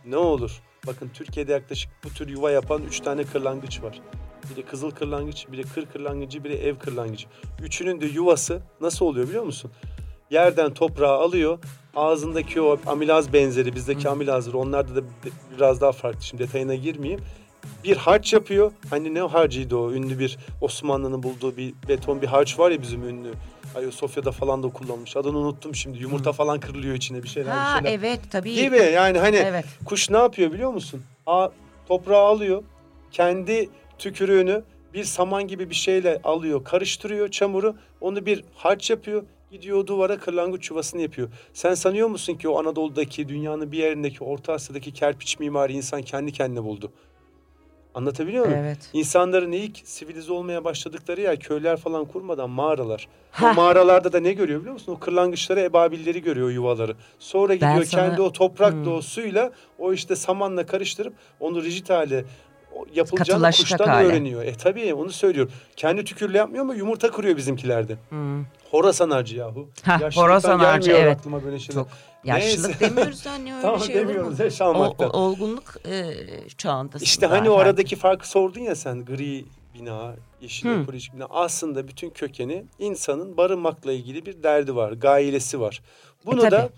[0.06, 0.62] Ne olur.
[0.88, 4.02] Bakın Türkiye'de yaklaşık bu tür yuva yapan üç tane kırlangıç var.
[4.50, 7.28] Biri kızıl kırlangıç, biri kır kırlangıcı, biri ev kırlangıcı.
[7.64, 9.72] Üçünün de yuvası nasıl oluyor biliyor musun?
[10.32, 11.60] Yerden toprağı alıyor.
[11.96, 14.54] Ağzındaki o amilaz benzeri, bizdeki amilazdır.
[14.54, 15.02] Onlarda da
[15.56, 16.22] biraz daha farklı.
[16.22, 17.22] Şimdi detayına girmeyeyim
[17.84, 18.72] bir harç yapıyor.
[18.90, 19.92] Hani ne harcıydı o?
[19.92, 23.32] Ünlü bir Osmanlı'nın bulduğu bir beton bir harç var ya bizim ünlü.
[23.76, 25.18] Ayasofya'da falan da kullanmış.
[25.18, 25.98] Adını unuttum şimdi.
[26.00, 28.00] Yumurta falan kırılıyor içine bir şeyler Ha bir şeyler.
[28.00, 28.56] evet tabii.
[28.56, 29.66] Gibi yani hani Evet.
[29.86, 31.02] kuş ne yapıyor biliyor musun?
[31.26, 31.50] A,
[31.88, 32.64] toprağı alıyor.
[33.12, 34.64] Kendi tükürüğünü
[34.94, 36.64] bir saman gibi bir şeyle alıyor.
[36.64, 37.76] Karıştırıyor çamuru.
[38.02, 39.24] Onu bir harç yapıyor.
[39.52, 41.30] Gidiyor duvara kırlangıç yuvasını yapıyor.
[41.54, 46.32] Sen sanıyor musun ki o Anadolu'daki, dünyanın bir yerindeki, Orta Asya'daki kerpiç mimari insan kendi
[46.32, 46.92] kendine buldu?
[47.96, 48.60] Anlatabiliyor muyum?
[48.64, 48.78] Evet.
[48.94, 53.08] İnsanların ilk sivilize olmaya başladıkları yer köyler falan kurmadan mağaralar.
[53.32, 53.44] Heh.
[53.52, 54.94] O mağaralarda da ne görüyor biliyor musun?
[54.94, 56.96] O kırlangıçları, ebabilleri görüyor yuvaları.
[57.20, 58.94] Sonra gidiyor Ben sana- kendi o toprakla Hmm.
[58.94, 62.26] o suyla o işte samanla karıştırıp onu rigid hale
[62.96, 64.08] yapılacağını kuştan hale.
[64.08, 64.44] öğreniyor.
[64.44, 65.52] E tabii onu söylüyorum.
[65.76, 67.98] Kendi tükürle yapmıyor ama yumurta kırıyor bizimkilerde.
[68.10, 68.44] Hmm.
[68.72, 69.70] Horasan harcı yahu.
[69.88, 71.18] Yaşlılıktan horasan harcı, evet.
[71.18, 71.82] aklıma böyle şeyler.
[71.82, 71.88] Çok
[72.24, 72.96] yaşlılık Neyse.
[72.96, 74.10] demiyoruz anne öyle Tamam şey olur mu?
[74.10, 75.10] demiyoruz yaş O, almaktan.
[75.10, 76.14] o- olgunluk e,
[76.58, 77.06] çağındasın.
[77.06, 80.82] İşte hani o aradaki farkı sordun ya sen gri bina, yeşil Hı.
[80.82, 81.28] ekolojik bina.
[81.30, 85.82] Aslında bütün kökeni insanın barınmakla ilgili bir derdi var, gailesi var.
[86.26, 86.70] Bunu E, da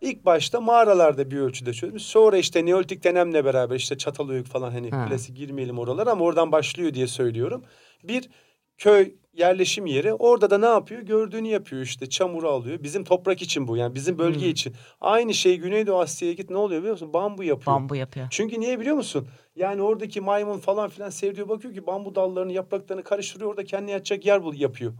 [0.00, 2.02] İlk başta mağaralarda bir ölçüde çözmüş.
[2.02, 5.06] Sonra işte Neolitik dönemle beraber işte Çatalhöyük falan hani Ha.
[5.08, 7.64] klasik girmeyelim oralara ama oradan başlıyor diye söylüyorum.
[8.04, 8.30] Bir
[8.78, 10.14] köy yerleşim yeri.
[10.14, 11.02] Orada da ne yapıyor?
[11.02, 12.08] Gördüğünü yapıyor işte.
[12.08, 12.82] Çamuru alıyor.
[12.82, 13.76] Bizim toprak için bu.
[13.76, 14.50] Yani bizim bölge Hmm.
[14.50, 14.74] için.
[15.00, 17.12] Aynı şey Güneydoğu Asya'ya git ne oluyor biliyor musun?
[17.12, 17.76] Bambu yapıyor.
[17.76, 18.26] Bambu yapıyor.
[18.30, 19.28] Çünkü niye biliyor musun?
[19.56, 23.50] Yani oradaki maymun falan filan sevdiği bakıyor ki bambu dallarını, yapraklarını karıştırıyor.
[23.50, 24.92] Orada kendine yatacak yer bul yapıyor.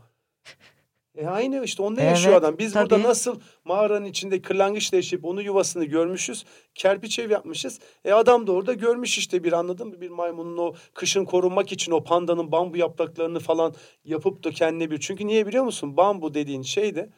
[1.17, 2.59] E aynı işte onda yaşıyor Evet, adam.
[2.59, 2.91] Biz tabii.
[2.91, 6.45] burada nasıl mağaranın içinde kırlangıçla yaşayıp onun yuvasını görmüşüz.
[6.75, 7.81] Kerpiç ev yapmışız.
[8.05, 10.01] E adam da orada görmüş işte bir anladın mı?
[10.01, 15.01] Bir maymunun o kışın korunmak için o pandanın bambu yapraklarını falan yapıp da kendine bir.
[15.01, 15.97] Çünkü niye biliyor musun?
[15.97, 17.11] Bambu dediğin şey de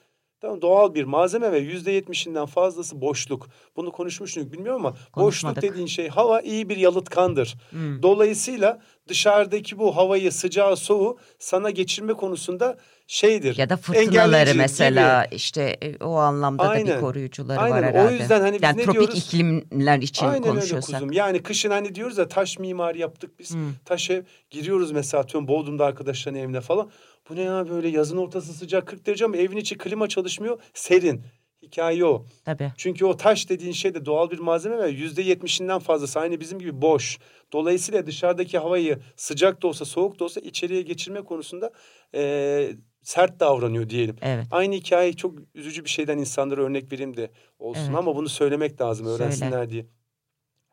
[0.45, 3.49] Tamam doğal bir malzeme ve yüzde yetmişinden fazlası boşluk.
[3.77, 7.55] Bunu konuşmuştuk bilmiyorum ama boşluk dediğin şey hava iyi bir yalıtkandır.
[7.71, 8.03] Hmm.
[8.03, 13.59] Dolayısıyla dışarıdaki bu havayı sıcağı soğuğu sana geçirme konusunda şeydir.
[13.59, 16.97] Ya da fırtınaları mesela işte e, o anlamda da Aynen.
[16.97, 17.77] bir koruyucuları Aynen.
[17.77, 18.15] var O herhalde.
[18.15, 19.19] yüzden hani biz yani ne tropik diyoruz?
[19.19, 20.95] iklimler için Aynen öyle konuşuyorsak.
[21.01, 21.13] kuzum.
[21.13, 23.55] Yani kışın hani diyoruz ya taş mimari yaptık biz.
[23.55, 23.73] Hmm.
[23.85, 26.91] Taş ev giriyoruz mesela atıyorum Bodrum'da arkadaşların evine falan.
[27.31, 30.61] Bu ne ya böyle yazın ortası sıcak 40 derece ama evin içi klima çalışmıyor.
[30.75, 31.23] Serin.
[31.63, 32.27] Hikaye o.
[32.45, 32.73] Tabii.
[32.77, 36.59] Çünkü o taş dediğin şey de doğal bir malzeme ve yüzde yetmişinden fazlası aynı bizim
[36.59, 37.19] gibi boş.
[37.53, 41.71] Dolayısıyla dışarıdaki havayı sıcak da olsa soğuk da olsa içeriye geçirme konusunda
[42.15, 44.17] eee, sert davranıyor diyelim.
[44.23, 44.47] Evet.
[44.51, 47.97] Aynı hikaye çok üzücü bir şeyden insanlara örnek vereyim de olsun Evet.
[47.99, 49.23] ama bunu söylemek lazım Söyle.
[49.23, 49.87] öğrensinler diye.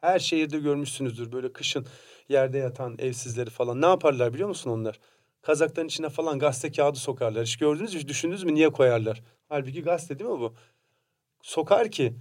[0.01, 1.85] Her şehirde görmüşsünüzdür böyle kışın
[2.29, 3.81] yerde yatan evsizleri falan.
[3.81, 4.99] Ne yaparlar biliyor musun onlar?
[5.41, 7.45] Kazakların içine falan gazete kağıdı sokarlar.
[7.45, 7.99] Hiç gördünüz mü?
[7.99, 9.21] Hiç düşündünüz mü niye koyarlar?
[9.49, 10.53] Halbuki gazete değil mi bu?
[11.41, 12.13] Sokar ki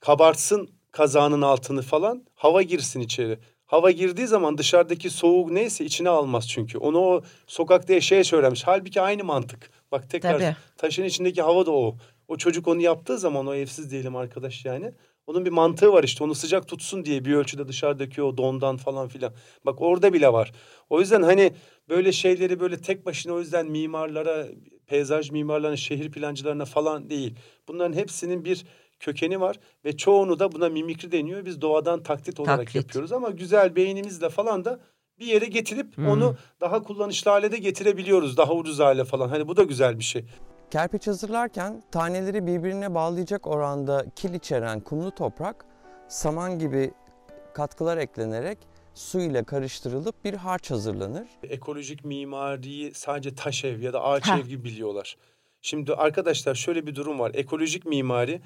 [0.00, 3.38] kabartsın kazağının altını falan hava girsin içeri.
[3.66, 6.78] Hava girdiği zaman dışarıdaki soğuk neyse içine almaz çünkü.
[6.78, 8.62] Onu o sokakta yaşaya söylemiş.
[8.66, 9.70] Halbuki aynı mantık.
[9.92, 10.56] Bak tekrar Tabii.
[10.76, 11.96] taşın içindeki hava da o.
[12.28, 14.92] O çocuk onu yaptığı zaman o evsiz diyelim arkadaş yani.
[15.26, 19.08] Onun bir mantığı var işte onu sıcak tutsun diye bir ölçüde dışarıdaki o dondan falan
[19.08, 19.32] filan.
[19.64, 20.52] Bak orada bile var.
[20.90, 21.52] O yüzden hani
[21.88, 24.46] böyle şeyleri böyle tek başına o yüzden mimarlara,
[24.86, 27.34] peyzaj mimarlarına, şehir plancılarına falan değil.
[27.68, 28.64] Bunların hepsinin bir
[29.00, 31.44] kökeni var ve çoğunu da buna mimikri deniyor.
[31.44, 32.74] Biz doğadan taklit olarak Taklit.
[32.76, 34.80] yapıyoruz ama güzel beynimizle falan da
[35.18, 36.08] bir yere getirip Hmm.
[36.08, 38.36] onu daha kullanışlı hale de getirebiliyoruz.
[38.36, 39.28] Daha ucuz hale falan.
[39.28, 40.24] Hani bu da güzel bir şey.
[40.70, 45.64] Kerpiç hazırlarken taneleri birbirine bağlayacak oranda kil içeren kumlu toprak
[46.08, 46.90] saman gibi
[47.54, 48.58] katkılar eklenerek
[48.94, 51.28] su ile karıştırılıp bir harç hazırlanır.
[51.42, 54.38] ekolojik mimariyi sadece taş ev ya da ağaç Heh.
[54.38, 55.16] ev gibi biliyorlar.
[55.62, 57.30] Şimdi arkadaşlar şöyle bir durum var.
[57.34, 58.40] Ekolojik mimari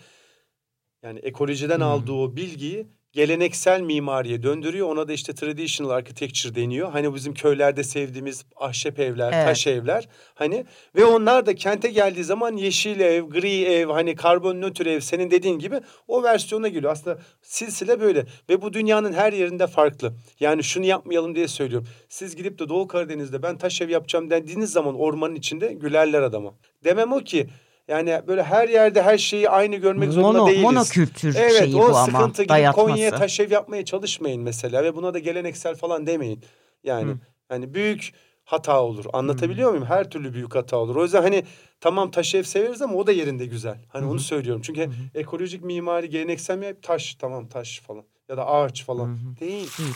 [1.02, 1.82] yani ekolojiden Hmm.
[1.82, 4.88] aldığı o bilgiyi geleneksel mimariye döndürüyor.
[4.88, 6.92] Ona da işte traditional architecture deniyor.
[6.92, 9.44] Hani bizim köylerde sevdiğimiz ahşap evler, Evet.
[9.46, 10.08] taş evler.
[10.34, 10.64] Hani
[10.96, 15.30] ve onlar da kente geldiği zaman yeşil ev, gri ev, hani karbon nötr ev senin
[15.30, 16.92] dediğin gibi o versiyona geliyor.
[16.92, 20.12] Aslında silsile böyle ve bu dünyanın her yerinde farklı.
[20.40, 21.88] Yani şunu yapmayalım diye söylüyorum.
[22.08, 26.54] Siz gidip de Doğu Karadeniz'de ben taş ev yapacağım dediğiniz zaman ormanın içinde gülerler adama.
[26.84, 27.46] Demem o ki
[27.90, 30.62] yani böyle her yerde her şeyi aynı görmek zorunda Mono, değiliz.
[30.62, 32.88] monokültür Evet şeyi o bu ama sıkıntı gidip dayatması.
[32.88, 36.44] Konya'ya taş ev yapmaya çalışmayın mesela ve buna da geleneksel falan demeyin.
[36.85, 37.18] Yani Hı.
[37.48, 38.12] hani büyük
[38.44, 39.05] hata olur.
[39.12, 39.85] Anlatabiliyor muyum?
[39.85, 40.96] Her türlü büyük hata olur.
[40.96, 41.44] O yüzden hani
[41.81, 43.79] tamam taş ev severiz ama o da yerinde güzel.
[43.88, 44.62] Hani onu söylüyorum.
[44.62, 49.40] Çünkü ekolojik mimari geleneksel mi taş tamam taş falan ya da ağaç falan Hı hı.
[49.40, 49.70] değil.
[49.79, 49.94] Değil.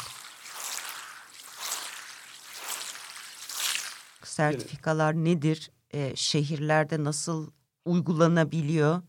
[4.22, 5.70] Sertifikalar nedir?
[5.94, 7.50] Ee, şehirlerde nasıl
[7.84, 9.02] uygulanabiliyor?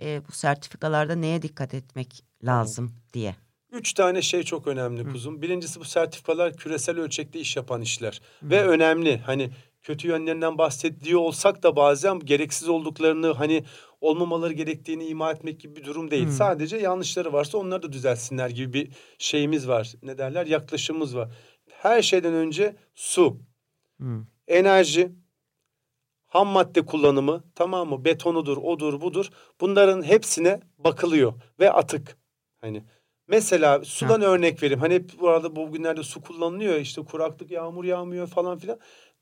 [0.00, 3.36] Ee, bu sertifikalarda neye dikkat etmek lazım diye.
[3.72, 5.42] Üç tane şey çok önemli kuzum.
[5.42, 8.20] Birincisi bu sertifikalar küresel ölçekte iş yapan işler.
[8.42, 9.18] Ve önemli.
[9.18, 9.50] Hani
[9.82, 13.64] kötü yönlerinden bahsediyor olsak da bazen gereksiz olduklarını hani
[14.00, 16.26] olmamaları gerektiğini ima etmek gibi bir durum değil.
[16.26, 16.32] Hı.
[16.32, 19.92] Sadece yanlışları varsa onları da düzeltsinler gibi bir şeyimiz var.
[20.02, 20.46] Ne derler?
[20.46, 21.30] Yaklaşımımız var.
[21.70, 23.40] Her şeyden önce su,
[24.00, 24.26] Hı.
[24.48, 25.12] enerji,
[26.32, 28.04] ham madde kullanımı tamam mı?
[28.04, 29.30] Betonudur, odur, budur.
[29.60, 32.16] Bunların hepsine bakılıyor ve atık.
[32.60, 32.84] Hani
[33.28, 34.80] mesela sudan örnek vereyim.
[34.80, 36.76] Hani hep bu arada bu günlerde su kullanılıyor.
[36.76, 38.78] İşte kuraklık, yağmur yağmıyor falan filan.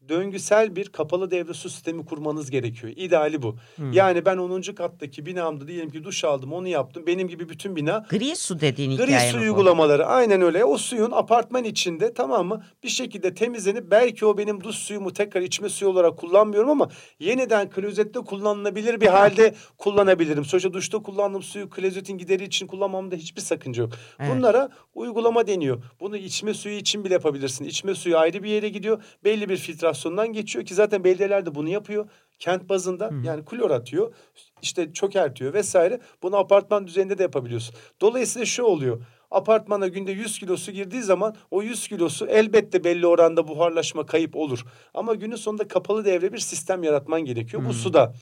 [0.09, 2.93] Döngüsel bir kapalı devre su sistemi kurmanız gerekiyor.
[2.97, 3.57] İdeali bu.
[3.77, 3.83] Hı.
[3.93, 4.61] Yani ben 10.
[4.63, 7.07] kattaki binamda diyelim ki duş aldım, onu yaptım.
[7.07, 9.45] Benim gibi bütün bina Gri su dediğin Gri hikaye su mi bu?
[9.45, 10.65] uygulamaları aynen öyle.
[10.65, 15.43] O suyun apartman içinde tamam mı bir şekilde temizlenip belki o benim duş suyumu tekrar
[15.43, 20.45] içme suyu olarak kullanmıyorum ama yeniden klozette kullanılabilir bir halde kullanabilirim.
[20.45, 23.93] Sonuçta duşta kullandığım suyu klozetin gideri için kullanmamda hiçbir sakınca yok.
[24.21, 24.31] Evet.
[24.37, 25.83] Bunlara uygulama deniyor.
[26.01, 27.65] Bunu içme suyu için bile yapabilirsin.
[27.65, 29.03] İçme suyu ayrı bir yere gidiyor.
[29.25, 32.09] Belli bir filtrasyon operasyondan geçiyor ki zaten belediyeler de bunu yapıyor.
[32.39, 34.15] Kent bazında yani klor atıyor,
[34.63, 36.01] işte çökertiyor vesaire.
[36.23, 37.75] Bunu apartman düzeyinde de yapabiliyorsun.
[38.01, 39.03] Dolayısıyla şu oluyor.
[39.31, 44.37] Apartmana günde 100 kilo su girdiği zaman o 100 kilosu elbette belli oranda buharlaşma kayıp
[44.37, 44.65] olur.
[44.95, 47.63] Ama günün sonunda kapalı devre bir sistem yaratman gerekiyor.
[47.69, 48.15] Bu suda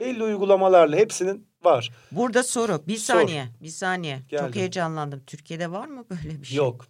[0.00, 1.90] belli uygulamalarla hepsinin var.
[2.12, 2.82] Burada soru.
[2.88, 3.14] Bir Sor.
[3.14, 3.48] saniye.
[3.62, 4.18] Bir saniye.
[4.28, 4.46] Geldim.
[4.46, 5.22] Çok heyecanlandım.
[5.26, 6.56] Türkiye'de var mı böyle bir şey?
[6.56, 6.86] Yok.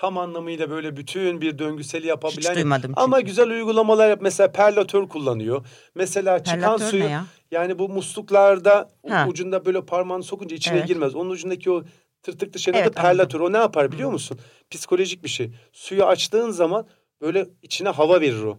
[0.00, 3.00] Tam anlamıyla böyle bütün bir döngüseli yapabilen Hiç duymadım çünkü.
[3.00, 4.18] ama güzel uygulamalar yap.
[4.22, 5.66] Mesela perlatör kullanıyor.
[5.94, 7.24] Mesela çıkan Perlatör suyu ya?
[7.50, 9.26] yani bu musluklarda Ha.
[9.28, 10.88] ucunda böyle parmağını sokunca içine Evet.
[10.88, 11.14] girmez.
[11.14, 11.82] Onun ucundaki o
[12.22, 13.40] tırtıklı şeyin Evet, adı perlatör.
[13.40, 14.38] O ne yapar biliyor musun?
[14.70, 15.50] Psikolojik bir şey.
[15.72, 16.86] Suyu açtığın zaman
[17.20, 18.58] böyle içine hava verir o.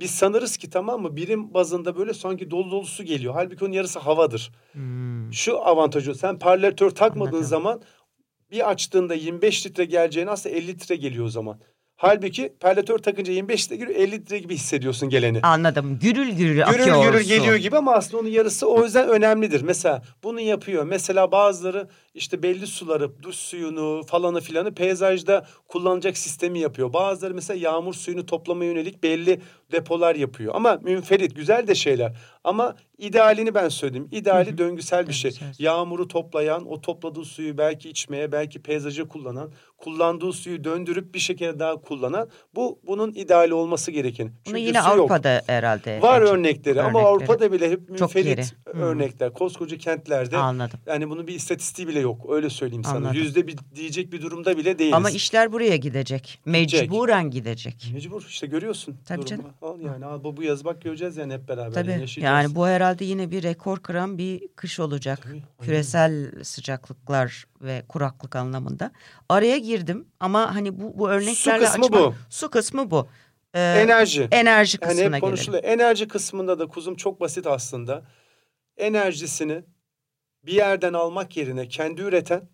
[0.00, 3.34] Biz sanırız ki tamam mı birim bazında böyle sanki dolu dolu su geliyor.
[3.34, 4.52] Halbuki onun yarısı havadır.
[4.72, 5.32] Hmm.
[5.32, 7.44] Şu avantajı sen parlatör takmadığın Anladım.
[7.48, 7.82] zaman
[8.52, 11.60] bir açtığında 25 litre geleceğine aslında 50 litre geliyor o zaman.
[11.96, 15.40] Halbuki parlatör takınca 25 litre giriyor 50 litre gibi hissediyorsun geleni.
[15.42, 15.98] Anladım.
[16.02, 17.28] Gürül gürül Gürül akıyor gürül su.
[17.28, 19.62] geliyor gibi ama aslında onun yarısı o yüzden önemlidir.
[19.62, 20.84] Mesela bunu yapıyor.
[20.84, 26.92] Mesela bazıları işte belli suları, duş suyunu falanı filanı peyzajda kullanacak sistemi yapıyor.
[26.92, 29.40] Bazıları mesela yağmur suyunu toplamaya yönelik belli
[29.72, 30.54] depolar yapıyor.
[30.54, 32.12] Ama münferit güzel de şeyler.
[32.44, 34.08] Ama idealini ben söyledim.
[34.10, 35.38] İdeali döngüsel bir şey.
[35.58, 41.58] Yağmuru toplayan, o topladığı suyu belki içmeye, belki peyzaja kullanan, kullandığı suyu döndürüp bir şekilde
[41.58, 42.28] daha kullanan.
[42.54, 44.26] Bu bunun ideali olması gereken.
[44.26, 44.98] Bunu Çünkü yine su yok.
[44.98, 46.02] Avrupa'da herhalde.
[46.02, 47.06] Var gerçek- örnekleri, ama örnekleri.
[47.06, 49.32] Avrupa'da bile hep münferit örnekler.
[49.32, 50.80] Koskoca kentlerde Anladım.
[50.86, 52.26] yani bunun bir istatistiği bile yok.
[52.30, 52.96] Öyle söyleyeyim sana.
[52.96, 53.16] Anladım.
[53.16, 54.94] Yüzde bir diyecek bir durumda bile değiliz.
[54.94, 56.40] Ama işler buraya gidecek.
[56.44, 57.90] Mecburen gidecek.
[57.94, 58.96] Mecbur işte görüyorsun.
[59.04, 59.50] Tabii durumu.
[59.62, 61.72] Al yani al bu, bu yaz bak göreceğiz yani hep beraber.
[61.72, 61.90] Tabii.
[61.90, 62.24] yaşayacağız.
[62.24, 65.18] Yani bu herhalde yine bir rekor kıran bir kış olacak.
[65.22, 65.44] Tabii, aynen.
[65.62, 68.92] Küresel sıcaklıklar ve kuraklık anlamında.
[69.28, 72.14] Araya girdim ama hani bu bu örneklerle kısmı açmak- bu.
[72.30, 73.08] Su kısmı bu.
[73.54, 74.28] Ee, Enerji.
[74.30, 75.20] enerji Yani kısmına hep gelelim.
[75.20, 75.64] konuşuluyor.
[75.64, 78.02] Enerji kısmında da kuzum çok basit aslında.
[78.76, 79.62] Enerjisini
[80.44, 82.48] bir yerden almak yerine kendi üreten,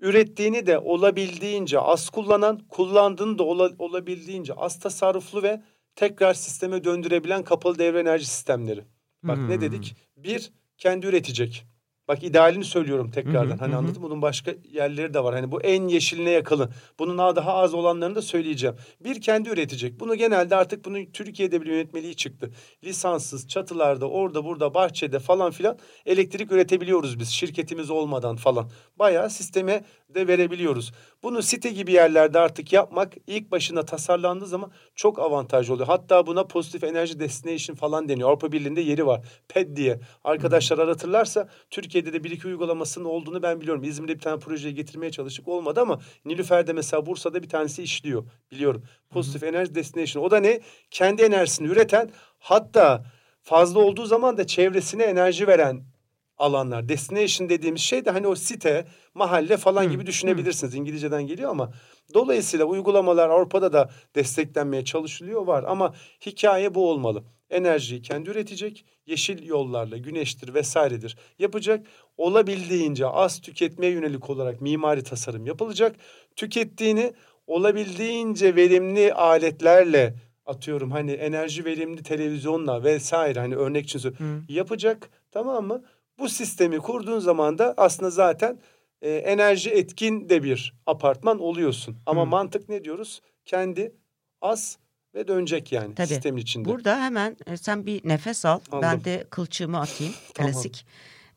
[0.00, 5.62] ürettiğini de olabildiğince az kullanan, kullandığını da ola- olabildiğince az tasarruflu ve
[5.96, 8.84] tekrar sisteme döndürebilen kapalı devre enerji sistemleri.
[9.28, 9.60] Bak ne Hmm.
[9.60, 9.96] dedik?
[10.16, 11.66] Bir, kendi üretecek.
[12.08, 13.50] Bak idealini söylüyorum tekrardan.
[13.50, 13.88] Hı hı, hani hı mı?
[14.00, 15.34] Bunun başka yerleri de var.
[15.34, 16.70] Hani bu en yeşiline yakın.
[16.98, 18.76] Bunun daha daha az olanlarını da söyleyeceğim.
[19.00, 20.00] Bir kendi üretecek.
[20.00, 22.50] Bunu genelde artık bunun Türkiye'de bile yönetmeliği çıktı.
[22.84, 28.70] Lisanssız çatılarda orada burada bahçede falan filan elektrik üretebiliyoruz biz şirketimiz olmadan falan.
[28.98, 29.84] Bayağı sisteme
[30.14, 30.92] de verebiliyoruz.
[31.22, 35.86] Bunu site gibi yerlerde artık yapmak ilk başına tasarlandığı zaman çok avantajlı oluyor.
[35.86, 38.28] Hatta buna pozitif enerji destination falan deniyor.
[38.28, 39.20] Avrupa Birliği'nde yeri var.
[39.48, 40.00] PED diye.
[40.24, 43.84] Arkadaşlar aratırlarsa Türkiye'de de bir iki uygulamasının olduğunu ben biliyorum.
[43.84, 48.24] İzmir'de bir tane projeyi getirmeye çalıştık olmadı ama Nilüfer'de mesela Bursa'da bir tanesi işliyor.
[48.50, 48.82] Biliyorum.
[49.10, 50.24] Pozitif enerji destination.
[50.24, 50.60] O da ne?
[50.90, 53.04] Kendi enerjisini üreten hatta
[53.42, 55.93] fazla olduğu zaman da çevresine enerji veren
[56.38, 56.88] alanlar.
[56.88, 60.74] Destination dediğimiz şey de hani o site, mahalle falan gibi düşünebilirsiniz.
[60.74, 61.72] İngilizceden geliyor ama
[62.14, 65.94] dolayısıyla uygulamalar Avrupa'da da desteklenmeye çalışılıyor var ama
[66.26, 67.24] hikaye bu olmalı.
[67.50, 71.86] Enerjiyi kendi üretecek, yeşil yollarla, güneştir vesairedir yapacak.
[72.16, 75.96] Olabildiğince az tüketmeye yönelik olarak mimari tasarım yapılacak.
[76.36, 77.12] Tükettiğini
[77.46, 80.14] olabildiğince verimli aletlerle
[80.46, 84.44] atıyorum hani enerji verimli televizyonla vesaire hani örnek için söylüyorum.
[84.48, 85.84] yapacak tamam mı?
[86.18, 88.58] Bu sistemi kurduğun zaman da aslında zaten
[89.02, 91.96] e, enerji etkin de bir apartman oluyorsun.
[92.06, 92.26] Ama Hı.
[92.26, 93.20] mantık ne diyoruz?
[93.44, 93.94] Kendi
[94.40, 94.78] az
[95.14, 96.06] ve dönecek yani Tabii.
[96.06, 96.68] sistemin içinde.
[96.68, 98.60] Burada hemen e, sen bir nefes al.
[98.72, 99.04] Ben Aldım.
[99.04, 100.14] de kılçığımı atayım.
[100.34, 100.52] Tamam.
[100.52, 100.86] Klasik.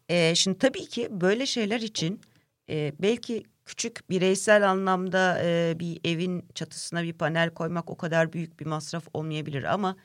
[0.10, 2.22] E, şimdi tabii ki böyle şeyler için
[2.70, 8.60] e, belki küçük bireysel anlamda e, bir evin çatısına bir panel koymak o kadar büyük
[8.60, 9.96] bir masraf olmayabilir ama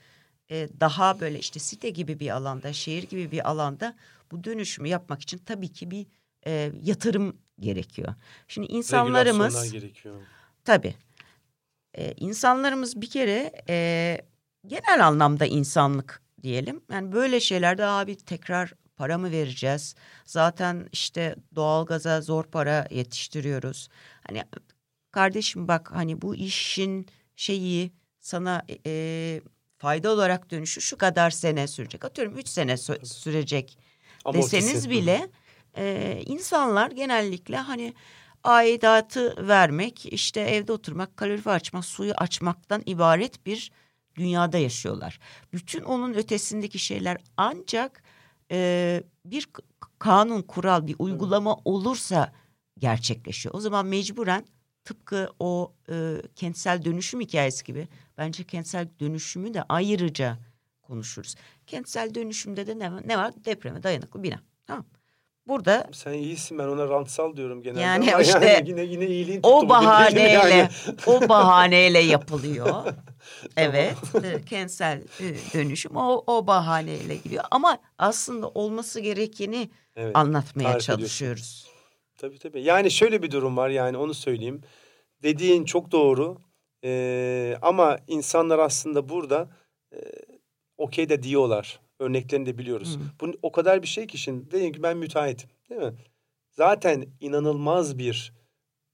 [0.51, 3.95] e, daha böyle işte site gibi bir alanda, şehir gibi bir alanda
[4.33, 6.07] bu dönüşümü yapmak için tabii ki bir
[6.47, 8.15] e, yatırım gerekiyor.
[8.49, 10.21] Şimdi insanlarımız gerekiyor.
[10.65, 10.95] Tabii.
[11.95, 14.19] Ee, insanlarımız bir kere e,
[14.67, 16.81] genel anlamda insanlık diyelim.
[16.93, 19.95] Yani böyle şeylerde abi tekrar para mı vereceğiz?
[20.25, 23.89] Zaten işte doğalgaza zor para yetiştiriyoruz.
[24.29, 24.45] Hani
[25.11, 29.41] kardeşim bak hani bu işin şeyi sana e,
[29.79, 32.05] fayda olarak dönüşü şu kadar sene sürecek.
[32.05, 33.79] Atıyorum üç sene sü- sürecek
[34.25, 34.57] Amortisi.
[34.57, 35.29] deseniz bile
[35.77, 37.95] e, insanlar genellikle hani
[38.45, 43.73] aidatı vermek, işte evde oturmak, kalorifer açmak, suyu açmaktan ibaret bir
[44.17, 45.19] dünyada yaşıyorlar.
[45.53, 48.03] Bütün onun ötesindeki şeyler ancak
[48.51, 49.49] e, bir
[49.99, 52.33] kanun, kural, bir uygulama olursa
[52.79, 53.55] gerçekleşiyor.
[53.55, 54.45] O zaman mecburen
[54.85, 60.39] tıpkı o e, kentsel dönüşüm hikayesi gibi bence kentsel dönüşümü de ayrıca
[60.97, 61.35] konuşuruz.
[61.67, 63.03] Kentsel dönüşümde de ne var?
[63.07, 63.33] Ne var?
[63.45, 64.41] Depreme dayanıklı bina.
[64.67, 64.85] Tamam.
[65.47, 67.81] Burada Sen iyisin ben ona rantsal diyorum genelde.
[67.81, 70.69] Yani ama işte yani yine yine iyiliğin o bahaneyle Yani.
[71.07, 72.85] o bahaneyle yapılıyor.
[73.57, 75.25] Evet, e, kentsel e,
[75.55, 77.45] dönüşüm o o bahaneyle gidiyor.
[77.51, 80.17] Ama aslında olması gerekeni Evet.
[80.17, 80.97] anlatmaya tarif ediyorsun.
[81.03, 81.67] çalışıyoruz.
[82.19, 82.63] Tabii tabii.
[82.63, 84.61] Yani şöyle bir durum var yani onu söyleyeyim.
[85.23, 86.39] Dediğin çok doğru.
[86.85, 89.49] Ee, ama insanlar aslında burada
[89.93, 89.99] e,
[90.83, 91.81] okey de diyorlar.
[91.99, 92.97] Örneklerini de biliyoruz.
[92.97, 93.01] Hı.
[93.21, 95.93] Bu o kadar bir şey ki şimdi diyelim ki ben müteahhitim değil mi?
[96.51, 98.33] Zaten inanılmaz bir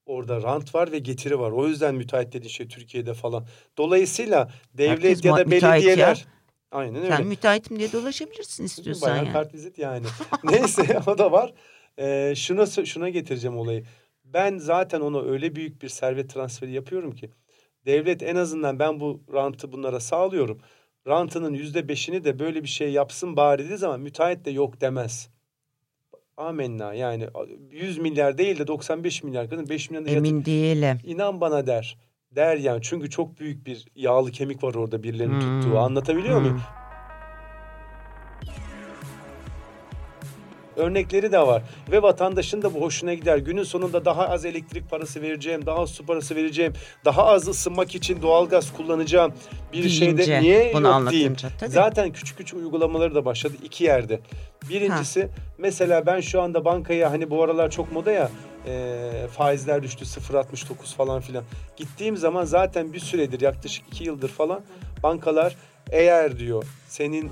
[0.06, 1.50] orada rant var ve getiri var.
[1.50, 3.46] O yüzden müteahhit dediğin şey Türkiye'de falan.
[3.76, 5.88] Dolayısıyla devlet Herkes ya da müteahhit ya.
[5.88, 6.26] belediyeler
[6.70, 7.16] Aynen öyle.
[7.16, 9.32] Sen müteahhitim diye dolaşabilirsin istiyorsan Bayağı yani.
[9.32, 10.06] kartvizit yani.
[10.44, 11.54] Neyse o da var.
[11.98, 13.84] Ee, şuna şuna getireceğim olayı.
[14.24, 17.30] Ben zaten ona öyle büyük bir servet transferi yapıyorum ki
[17.86, 20.60] devlet en azından ben bu rantı bunlara sağlıyorum.
[21.06, 25.28] Rantının yüzde beşini de böyle bir şey yapsın bari dediği zaman müteahhit de yok demez.
[26.36, 27.26] Amenna yani
[27.70, 30.98] 100 milyar değil de 95 milyar kadın 5 milyon da Emin değilim.
[31.04, 31.98] İnan bana der.
[32.32, 35.60] Der yani çünkü çok büyük bir yağlı kemik var orada birilerinin Hmm.
[35.60, 35.78] tuttuğu.
[35.78, 36.60] Anlatabiliyor muyum?
[40.78, 41.62] Örnekleri de var.
[41.90, 43.38] Ve vatandaşın da bu hoşuna gider.
[43.38, 46.72] Günün sonunda daha az elektrik parası vereceğim, daha az su parası vereceğim,
[47.04, 49.32] daha az ısınmak için doğalgaz kullanacağım
[49.72, 51.36] bir şeyde Deyince, niye bunu yok diyeyim.
[51.60, 51.70] tabii.
[51.70, 54.20] Zaten küçük küçük uygulamaları da başladı iki yerde.
[54.70, 58.30] Birincisi mesela ben şu anda bankaya hani bu aralar çok moda ya
[58.66, 61.44] e, faizler düştü 0.69 falan filan.
[61.76, 64.60] Gittiğim zaman zaten bir süredir yaklaşık iki yıldır falan
[65.02, 65.56] bankalar
[65.90, 67.30] eğer diyor senin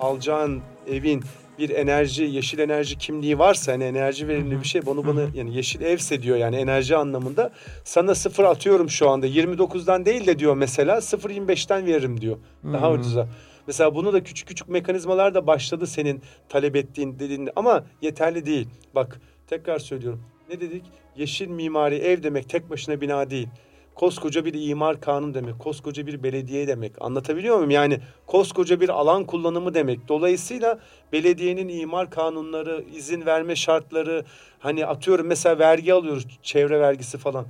[0.00, 1.24] alacağın evin
[1.58, 5.80] bir enerji, yeşil enerji kimliği varsa hani enerji verimli bir şey bunu bana yani yeşil
[5.80, 7.52] evse diyor yani enerji anlamında
[7.84, 12.36] sana sıfır atıyorum şu anda 29'dan değil de diyor mesela 0.25'ten veririm diyor
[12.72, 13.28] daha ucuza.
[13.66, 18.68] Mesela bunu da küçük küçük mekanizmalar da başladı senin talep ettiğin dediğin ama yeterli değil.
[18.94, 20.22] Bak tekrar söylüyorum.
[20.50, 20.82] Ne dedik?
[21.16, 23.48] Yeşil mimari ev demek tek başına bina değil.
[23.98, 26.92] Koskoca bir imar kanunu demek, koskoca bir belediye demek.
[27.00, 27.70] Anlatabiliyor muyum?
[27.70, 30.08] Yani koskoca bir alan kullanımı demek.
[30.08, 30.78] Dolayısıyla
[31.12, 34.24] belediyenin imar kanunları, izin verme şartları,
[34.58, 37.46] hani atıyorum mesela vergi alıyoruz, çevre vergisi falan.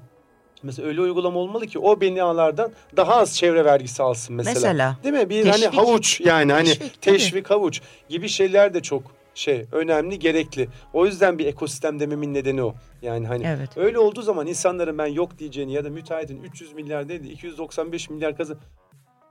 [0.63, 4.55] Mesela öyle uygulama olmalı ki o binalardan daha az çevre vergisi alsın mesela.
[4.55, 4.97] Mesela.
[5.05, 5.31] Değil mi?
[5.31, 5.67] Bir Teşvik.
[5.67, 9.03] hani havuç yani hani Teşvik, teşvik havuç gibi şeyler de çok
[9.39, 10.69] şey önemli, gerekli.
[10.93, 12.75] O yüzden bir ekosistem dememin nedeni o.
[13.03, 13.77] Yani hani Evet.
[13.77, 18.11] öyle olduğu zaman insanların ben yok diyeceğini ya da müteahhitin 300 milyar değil de 295
[18.11, 18.59] milyar kazı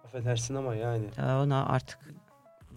[0.06, 2.00] affedersin ama yani ona artık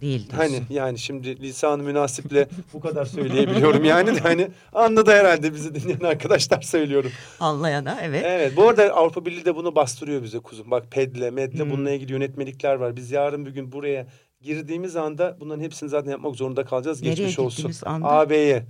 [0.01, 0.37] değil diyorsun.
[0.37, 5.99] Hani yani şimdi lisan-ı münasiple bu kadar söyleyebiliyorum yani de hani anladı herhalde bizi dinleyen
[5.99, 7.11] arkadaşlar söylüyorum.
[7.39, 8.23] Anlayana evet.
[8.27, 10.71] Evet bu arada Avrupa Birliği de bunu bastırıyor bize kuzum.
[10.71, 11.71] Bak PED'le, MED'le Hmm.
[11.71, 12.95] bununla ilgili yönetmelikler var.
[12.95, 14.07] Biz yarın bir gün buraya
[14.41, 17.01] girdiğimiz anda bunların hepsini zaten yapmak zorunda kalacağız.
[17.01, 17.73] Nereye Geçmiş olsun.
[17.85, 18.07] anda?
[18.07, 18.65] AB'ye.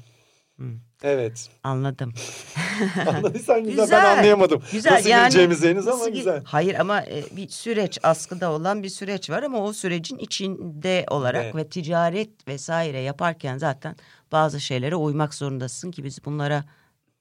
[1.03, 1.49] Evet.
[1.63, 2.13] Anladım.
[3.07, 3.83] Anladıysan güzel.
[3.83, 4.03] Güzel.
[4.03, 4.61] Ben anlayamadım.
[4.71, 5.21] Güzel Nasıl yani.
[5.29, 6.41] gireceğimizi henüz ama güzel.
[6.45, 11.43] Hayır ama e, bir süreç askıda olan bir süreç var ama o sürecin içinde olarak
[11.43, 11.55] Evet.
[11.55, 13.95] ve ticaret vesaire yaparken zaten
[14.31, 16.63] bazı şeylere uymak zorundasın ki biz bunlara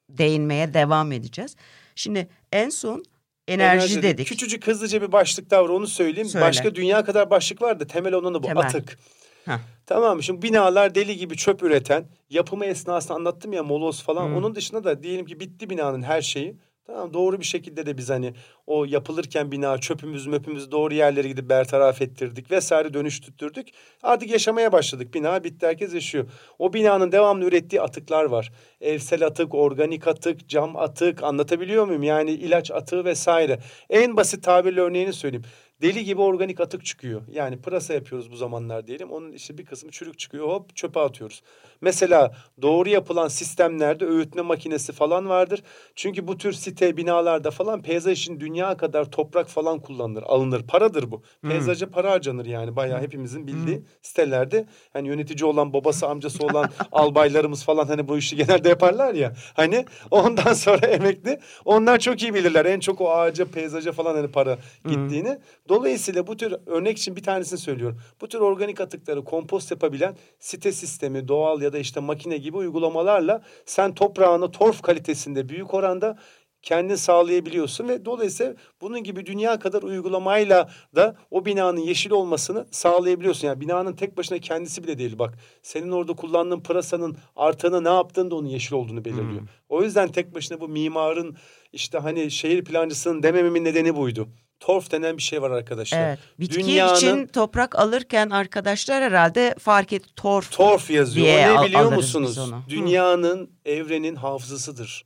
[0.09, 1.55] değinmeye devam edeceğiz.
[1.95, 3.03] Şimdi en son
[3.47, 4.27] enerji, dedik.
[4.27, 6.29] Küçücük hızlıca bir başlık daha var onu söyleyeyim.
[6.29, 6.45] Söyle.
[6.45, 8.65] Başka dünya kadar başlık var da temel olanı bu Temel.
[8.65, 8.97] atık.
[9.45, 9.59] Heh.
[9.85, 10.23] Tamam mı?
[10.23, 14.27] Şimdi binalar deli gibi çöp üreten, yapımı esnasında anlattım ya moloz falan.
[14.27, 14.35] Hmm.
[14.35, 16.57] Onun dışında da diyelim ki bitti binanın her şeyi.
[16.85, 18.33] Tamam doğru bir şekilde de biz hani
[18.67, 23.67] o yapılırken bina çöpümüz möpümüz doğru yerlere gidip bertaraf ettirdik vesaire dönüştürttürdük.
[24.03, 25.13] Artık yaşamaya başladık.
[25.13, 26.25] Bina bitti herkes yaşıyor.
[26.59, 28.51] O binanın devamlı ürettiği atıklar var.
[28.81, 32.03] Evsel atık, organik atık, cam atık anlatabiliyor muyum?
[32.03, 33.59] Yani ilaç atığı vesaire.
[33.89, 35.45] En basit tabirle örneğini söyleyeyim.
[35.81, 37.21] Deli gibi organik atık çıkıyor.
[37.31, 39.11] Yani pırasa yapıyoruz bu zamanlar diyelim.
[39.11, 40.47] Onun işte bir kısmı çürük çıkıyor.
[40.47, 41.41] Hop çöpe atıyoruz.
[41.81, 45.63] Mesela doğru yapılan sistemlerde öğütme makinesi falan vardır.
[45.95, 50.23] Çünkü bu tür site binalarda falan peyzaj için dünya kadar toprak falan kullanılır.
[50.23, 50.67] Alınır.
[50.67, 51.23] Paradır bu.
[51.49, 52.75] Peyzaja para harcanır yani.
[52.75, 54.65] Bayağı hepimizin bildiği sitelerde.
[54.93, 59.33] Hani yönetici olan babası amcası olan albaylarımız falan hani bu işi genelde yaparlar ya.
[59.53, 61.39] Hani ondan sonra emekli.
[61.65, 62.65] Onlar çok iyi bilirler.
[62.65, 65.37] En çok o ağaca, peyzaja falan hani para gittiğini.
[65.71, 67.99] Dolayısıyla bu tür örnek için bir tanesini söylüyorum.
[68.21, 73.41] Bu tür organik atıkları kompost yapabilen site sistemi, doğal ya da işte makine gibi uygulamalarla
[73.65, 76.17] sen toprağını torf kalitesinde büyük oranda
[76.61, 83.47] kendin sağlayabiliyorsun ve dolayısıyla bunun gibi dünya kadar uygulamayla da o binanın yeşil olmasını sağlayabiliyorsun.
[83.47, 85.37] Yani binanın tek başına kendisi bile değil bak.
[85.61, 89.41] Senin orada kullandığın pırasanın artanı ne yaptığında onun yeşil olduğunu belirliyor.
[89.41, 89.47] Hmm.
[89.69, 91.35] O yüzden tek başına bu mimarın
[91.73, 94.27] işte hani şehir plancısının demememin nedeni buydu.
[94.61, 96.07] Torf denen bir şey var arkadaşlar.
[96.07, 96.19] Evet.
[96.39, 100.51] Bitki Dünyanın- için toprak alırken arkadaşlar herhalde fark et torf.
[100.51, 101.25] Torf yazıyor.
[101.25, 102.37] diye al- ne biliyor musunuz?
[102.37, 102.55] onu.
[102.55, 102.69] Hı.
[102.69, 105.05] Dünyanın, evrenin hafızasıdır.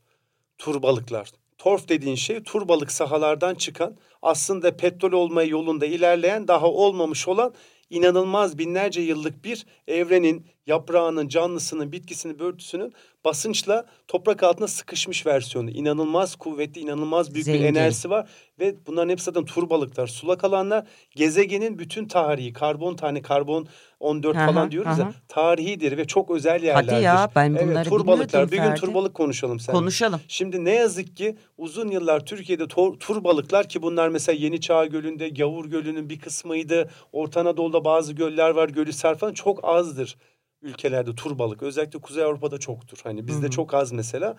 [0.58, 1.30] Turbalıklar.
[1.58, 7.53] Torf dediğin şey turbalık sahalardan çıkan aslında petrol olma yolunda ilerleyen daha olmamış olan
[7.89, 12.93] inanılmaz binlerce yıllık bir evrenin yaprağının, canlısının, bitkisinin, börtüsünün
[13.26, 15.69] basınçla toprak altına sıkışmış versiyonu.
[15.69, 17.63] İnanılmaz kuvvetli, inanılmaz büyük Zengin.
[17.63, 20.88] bir enerjisi var ve bunların hepsi zaten turbalıklar, sulak alanlar.
[21.15, 23.67] Gezegenin bütün tarihi, karbon tane karbon
[23.99, 26.91] 14 Hı falan diyoruz hı ya, tarihidir ve çok özel yerlerdir.
[26.91, 28.51] Hadi ya ben bunları evet, turbalıklar.
[28.51, 28.80] Bir gün Ferdi.
[28.80, 29.73] turbalık konuşalım sen.
[29.73, 30.21] Konuşalım.
[30.28, 34.86] Şimdi ne yazık ki uzun yıllar Türkiye'de tor- tur balıklar ki bunlar mesela Yeni Çağ
[34.86, 36.89] Gölü'nde, Gavur Gölü'nün bir kısmıydı.
[37.11, 40.15] Orta Anadolu'da bazı göller var, Gölhisar falan çok azdır
[40.62, 41.64] ülkelerde tur balık.
[41.64, 42.97] Özellikle Kuzey Avrupa'da çoktur.
[43.03, 44.38] Hani bizde çok az mesela.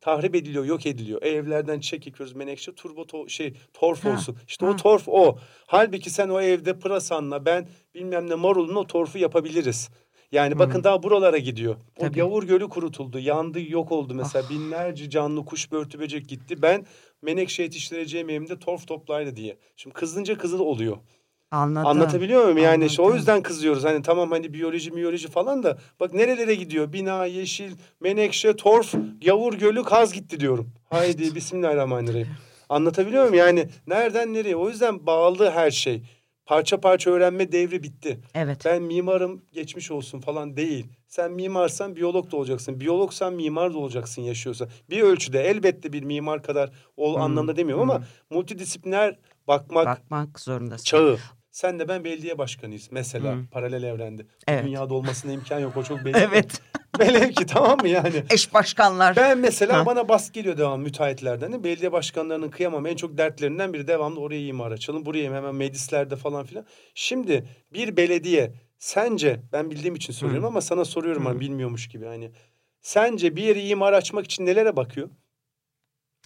[0.00, 1.22] Tahrip ediliyor, yok ediliyor.
[1.22, 4.36] Evlerden çekiyoruz menekşe, turbo to- şey torf Ha, olsun.
[4.48, 4.72] İşte ha.
[4.72, 5.38] o torf o.
[5.66, 9.90] Halbuki sen o evde pırasanla ben bilmem ne marulun o torfu yapabiliriz.
[10.32, 11.76] Yani bakın daha buralara gidiyor.
[11.96, 12.14] O Tabii.
[12.18, 13.18] Gavur Gölü kurutuldu.
[13.18, 14.44] Yandı, yok oldu mesela.
[14.46, 14.50] Ah.
[14.50, 16.62] Binlerce canlı kuş börtü böcek gitti.
[16.62, 16.86] Ben
[17.22, 19.56] menekşe yetiştireceğim evimde torf toplaydı diye.
[19.76, 20.96] Şimdi kızınca kızıl oluyor.
[21.50, 21.86] Anladım.
[21.86, 22.58] Anlatabiliyor muyum?
[22.58, 23.18] Yani işte o Anladım.
[23.18, 23.84] yüzden kızıyoruz.
[23.84, 26.92] Hani tamam hani biyoloji miyoloji falan da bak nerelere gidiyor?
[26.92, 28.94] Bina, yeşil, menekşe, torf,
[29.24, 30.70] Gavur Gölü, kaz gitti diyorum.
[30.90, 32.28] Haydi bismillahirrahmanirrahim.
[32.68, 33.34] Anlatabiliyor muyum?
[33.34, 34.56] Yani nereden nereye?
[34.56, 36.02] O yüzden bağlı her şey.
[36.46, 38.20] Parça parça öğrenme devri bitti.
[38.34, 38.62] Evet.
[38.64, 40.86] Ben mimarım geçmiş olsun falan değil.
[41.08, 42.80] Sen mimarsan biyolog da olacaksın.
[42.80, 44.68] Biyologsan mimar da olacaksın yaşıyorsa.
[44.90, 50.84] Bir ölçüde elbette bir mimar kadar ol Hmm, anlamda demiyorum ama multidisipliner bakmak Bakmak zorundasın.
[50.84, 51.18] çağı.
[51.50, 53.38] Sen de ben belediye başkanıyız mesela Hı.
[53.50, 54.26] paralel evrende.
[54.48, 54.64] Evet.
[54.64, 56.16] Dünyada olmasına imkan yok o çok belli.
[56.18, 56.60] Evet.
[57.00, 58.24] Velev ki tamam mı yani?
[58.30, 59.16] Eş başkanlar.
[59.16, 59.86] Ben mesela Ha.
[59.86, 61.52] bana baskı geliyor devam müteahhitlerden.
[61.52, 61.64] de.
[61.64, 65.06] Belediye başkanlarının kıyamam en çok dertlerinden biri devamlı oraya imar açalım.
[65.06, 66.66] Buraya hemen meclislerde falan filan.
[66.94, 70.48] Şimdi bir belediye sence ben bildiğim için soruyorum Hı.
[70.48, 71.28] ama sana soruyorum Hı.
[71.28, 72.30] hani bilmiyormuş gibi hani.
[72.80, 75.10] Sence bir yeri imar açmak için nelere bakıyor?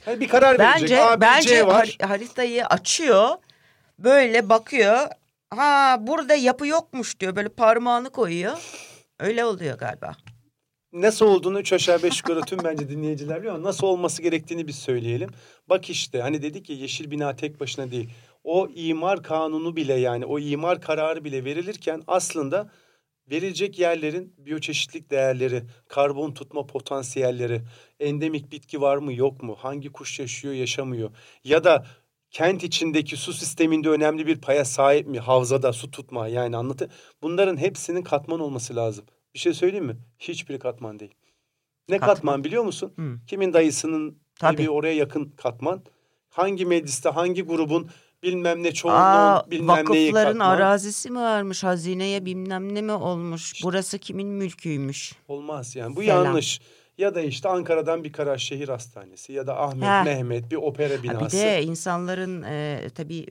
[0.05, 0.83] Hani bir karar verecek.
[0.83, 1.87] Bence A, B, bence C var.
[1.87, 3.29] har- haritayı açıyor.
[3.99, 4.99] Böyle bakıyor.
[5.51, 7.37] Ha burada yapı yokmuş diyor.
[7.37, 8.59] Böyle parmağını koyuyor.
[9.21, 10.17] Öyle oluyor galiba.
[10.93, 15.31] Nasıl olduğunu üç aşağı beş yukarı tüm bence dinleyiciler biliyor nasıl olması gerektiğini biz söyleyelim.
[15.69, 18.11] Bak işte hani dedik ya yeşil bina tek başına değil.
[18.45, 22.71] O imar kanunu bile yani o imar kararı bile verilirken aslında
[23.31, 27.63] verilecek yerlerin biyoçeşitlik değerleri, karbon tutma potansiyelleri,
[28.01, 31.11] endemik bitki var mı yok mu, hangi kuş yaşıyor yaşamıyor
[31.45, 31.87] ya da
[32.35, 36.89] kent içindeki su sisteminde önemli bir paya sahip mi havzada su tutma yani anlatı
[37.23, 39.05] bunların hepsinin katman olması lazım.
[39.35, 39.97] Bir şey söyleyeyim mi?
[40.19, 41.15] Hiçbiri katman değil.
[41.89, 42.15] Ne Katman.
[42.15, 42.93] katman, biliyor musun?
[42.97, 43.17] Hı.
[43.27, 44.63] Kimin dayısının Tabii.
[44.63, 45.83] evi oraya yakın katman.
[46.29, 47.89] Hangi mecliste hangi grubun
[48.23, 50.41] bilmem ne çoğunluğun Aa, bilmem neyi katman.
[50.41, 51.65] arazisi mi varmış?
[51.65, 53.53] Hazineye bilmem ne mi olmuş?
[53.65, 55.13] Burası kimin mülküymüş?
[55.29, 55.97] Olmaz yani.
[55.97, 56.25] Bu Falan.
[56.25, 56.61] yanlış.
[56.99, 60.03] Ya da işte Ankara'dan bir Karaş Şehir Hastanesi ya da Ahmet Ha.
[60.05, 61.37] Mehmet bir opera Ha, binası.
[61.37, 63.27] bir de insanların e, tabii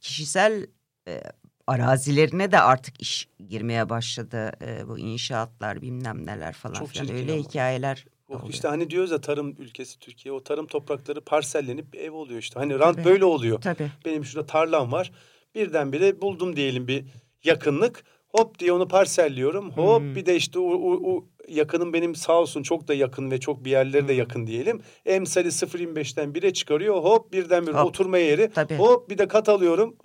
[0.00, 0.66] kişisel
[1.08, 1.22] e,
[1.66, 4.52] arazilerine de artık iş girmeye başladı.
[4.66, 7.14] E, bu inşaatlar bilmem neler falan Çok filan.
[7.16, 7.42] Öyle ama.
[7.42, 8.48] hikayeler oluyor.
[8.50, 12.60] işte hani diyoruz ya tarım ülkesi Türkiye o tarım toprakları parsellenip ev oluyor işte.
[12.60, 13.04] Hani rant Tabii.
[13.08, 13.60] böyle oluyor.
[13.60, 13.90] Tabii.
[14.04, 15.12] Benim şurada tarlam var.
[15.54, 17.04] Birdenbire buldum diyelim bir
[17.44, 18.04] yakınlık.
[18.28, 19.70] Hop diye onu parselliyorum.
[19.70, 20.14] Hop Hmm.
[20.14, 23.64] bir de işte o, o, o yakınım benim sağ olsun çok da yakın ve çok
[23.64, 24.08] bir yerleri Hmm.
[24.08, 24.80] de yakın diyelim.
[25.06, 26.94] Emsali 0.25'ten 1'e çıkarıyor.
[26.96, 27.86] Hop birdenbire Hop.
[27.86, 28.50] oturma yeri.
[28.54, 28.74] Tabii.
[28.76, 29.96] Hop bir de kat alıyorum.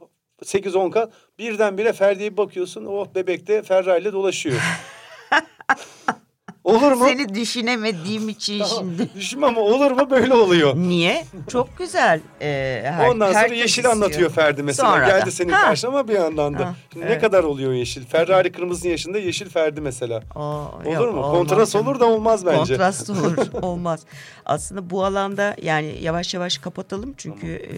[0.44, 1.14] 8-10 kat.
[1.40, 2.86] Birdenbire Ferdi'ye bir bakıyorsun.
[2.86, 4.56] Oh bebek de Ferrari ile dolaşıyor.
[6.64, 7.06] Olur mu?
[7.06, 8.78] Seni düşünemediğim için Tamam.
[8.98, 9.10] şimdi.
[9.16, 10.76] Düşün ama olur mu böyle oluyor.
[10.76, 11.26] Niye?
[11.48, 12.22] Çok güzel.
[12.42, 13.92] E, her- Ondan sonra yeşil istiyor.
[13.92, 14.90] anlatıyor Ferdi mesela.
[14.92, 15.08] Sonra da.
[15.20, 15.62] Geldi senin Ha.
[15.62, 16.66] karşına ama bir yandan da.
[16.66, 17.22] Ha, Şimdi ne evet.
[17.22, 18.06] kadar oluyor yeşil?
[18.06, 20.22] Ferrari kırmızının yaşında yeşil Ferdi mesela.
[20.36, 21.20] O, Olur yok, mu?
[21.22, 22.58] olmaz Kontrast olur da olmaz bence.
[22.78, 23.38] Kontrast olur.
[23.62, 24.06] Olmaz.
[24.46, 27.14] Aslında bu alanda yani yavaş yavaş kapatalım.
[27.18, 27.76] Çünkü e,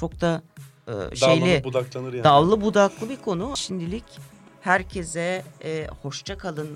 [0.00, 0.42] çok da
[0.88, 2.24] e, şeyli Dallanıp budaklanır yani.
[2.24, 3.52] dallı budaklı bir konu.
[3.56, 4.04] Şimdilik
[4.60, 6.68] herkese e, hoşça kalın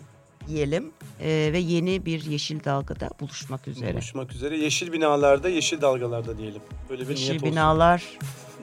[0.49, 3.93] diyelim E, ve yeni bir yeşil dalgada buluşmak üzere.
[3.93, 4.57] Buluşmak üzere.
[4.59, 6.63] Yeşil binalarda, yeşil dalgalarda diyelim.
[6.91, 7.53] Böyle bir yeşil niyet olsun.
[7.53, 8.03] binalar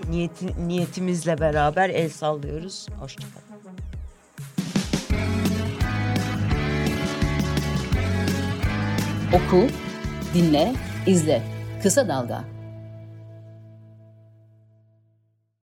[0.10, 2.88] niyeti, niyetimizle beraber el sallıyoruz.
[3.00, 3.50] Hoşça kalın.
[9.34, 9.68] Oku,
[10.34, 10.74] dinle,
[11.08, 11.44] izle.
[11.84, 12.44] Kısa Dalga.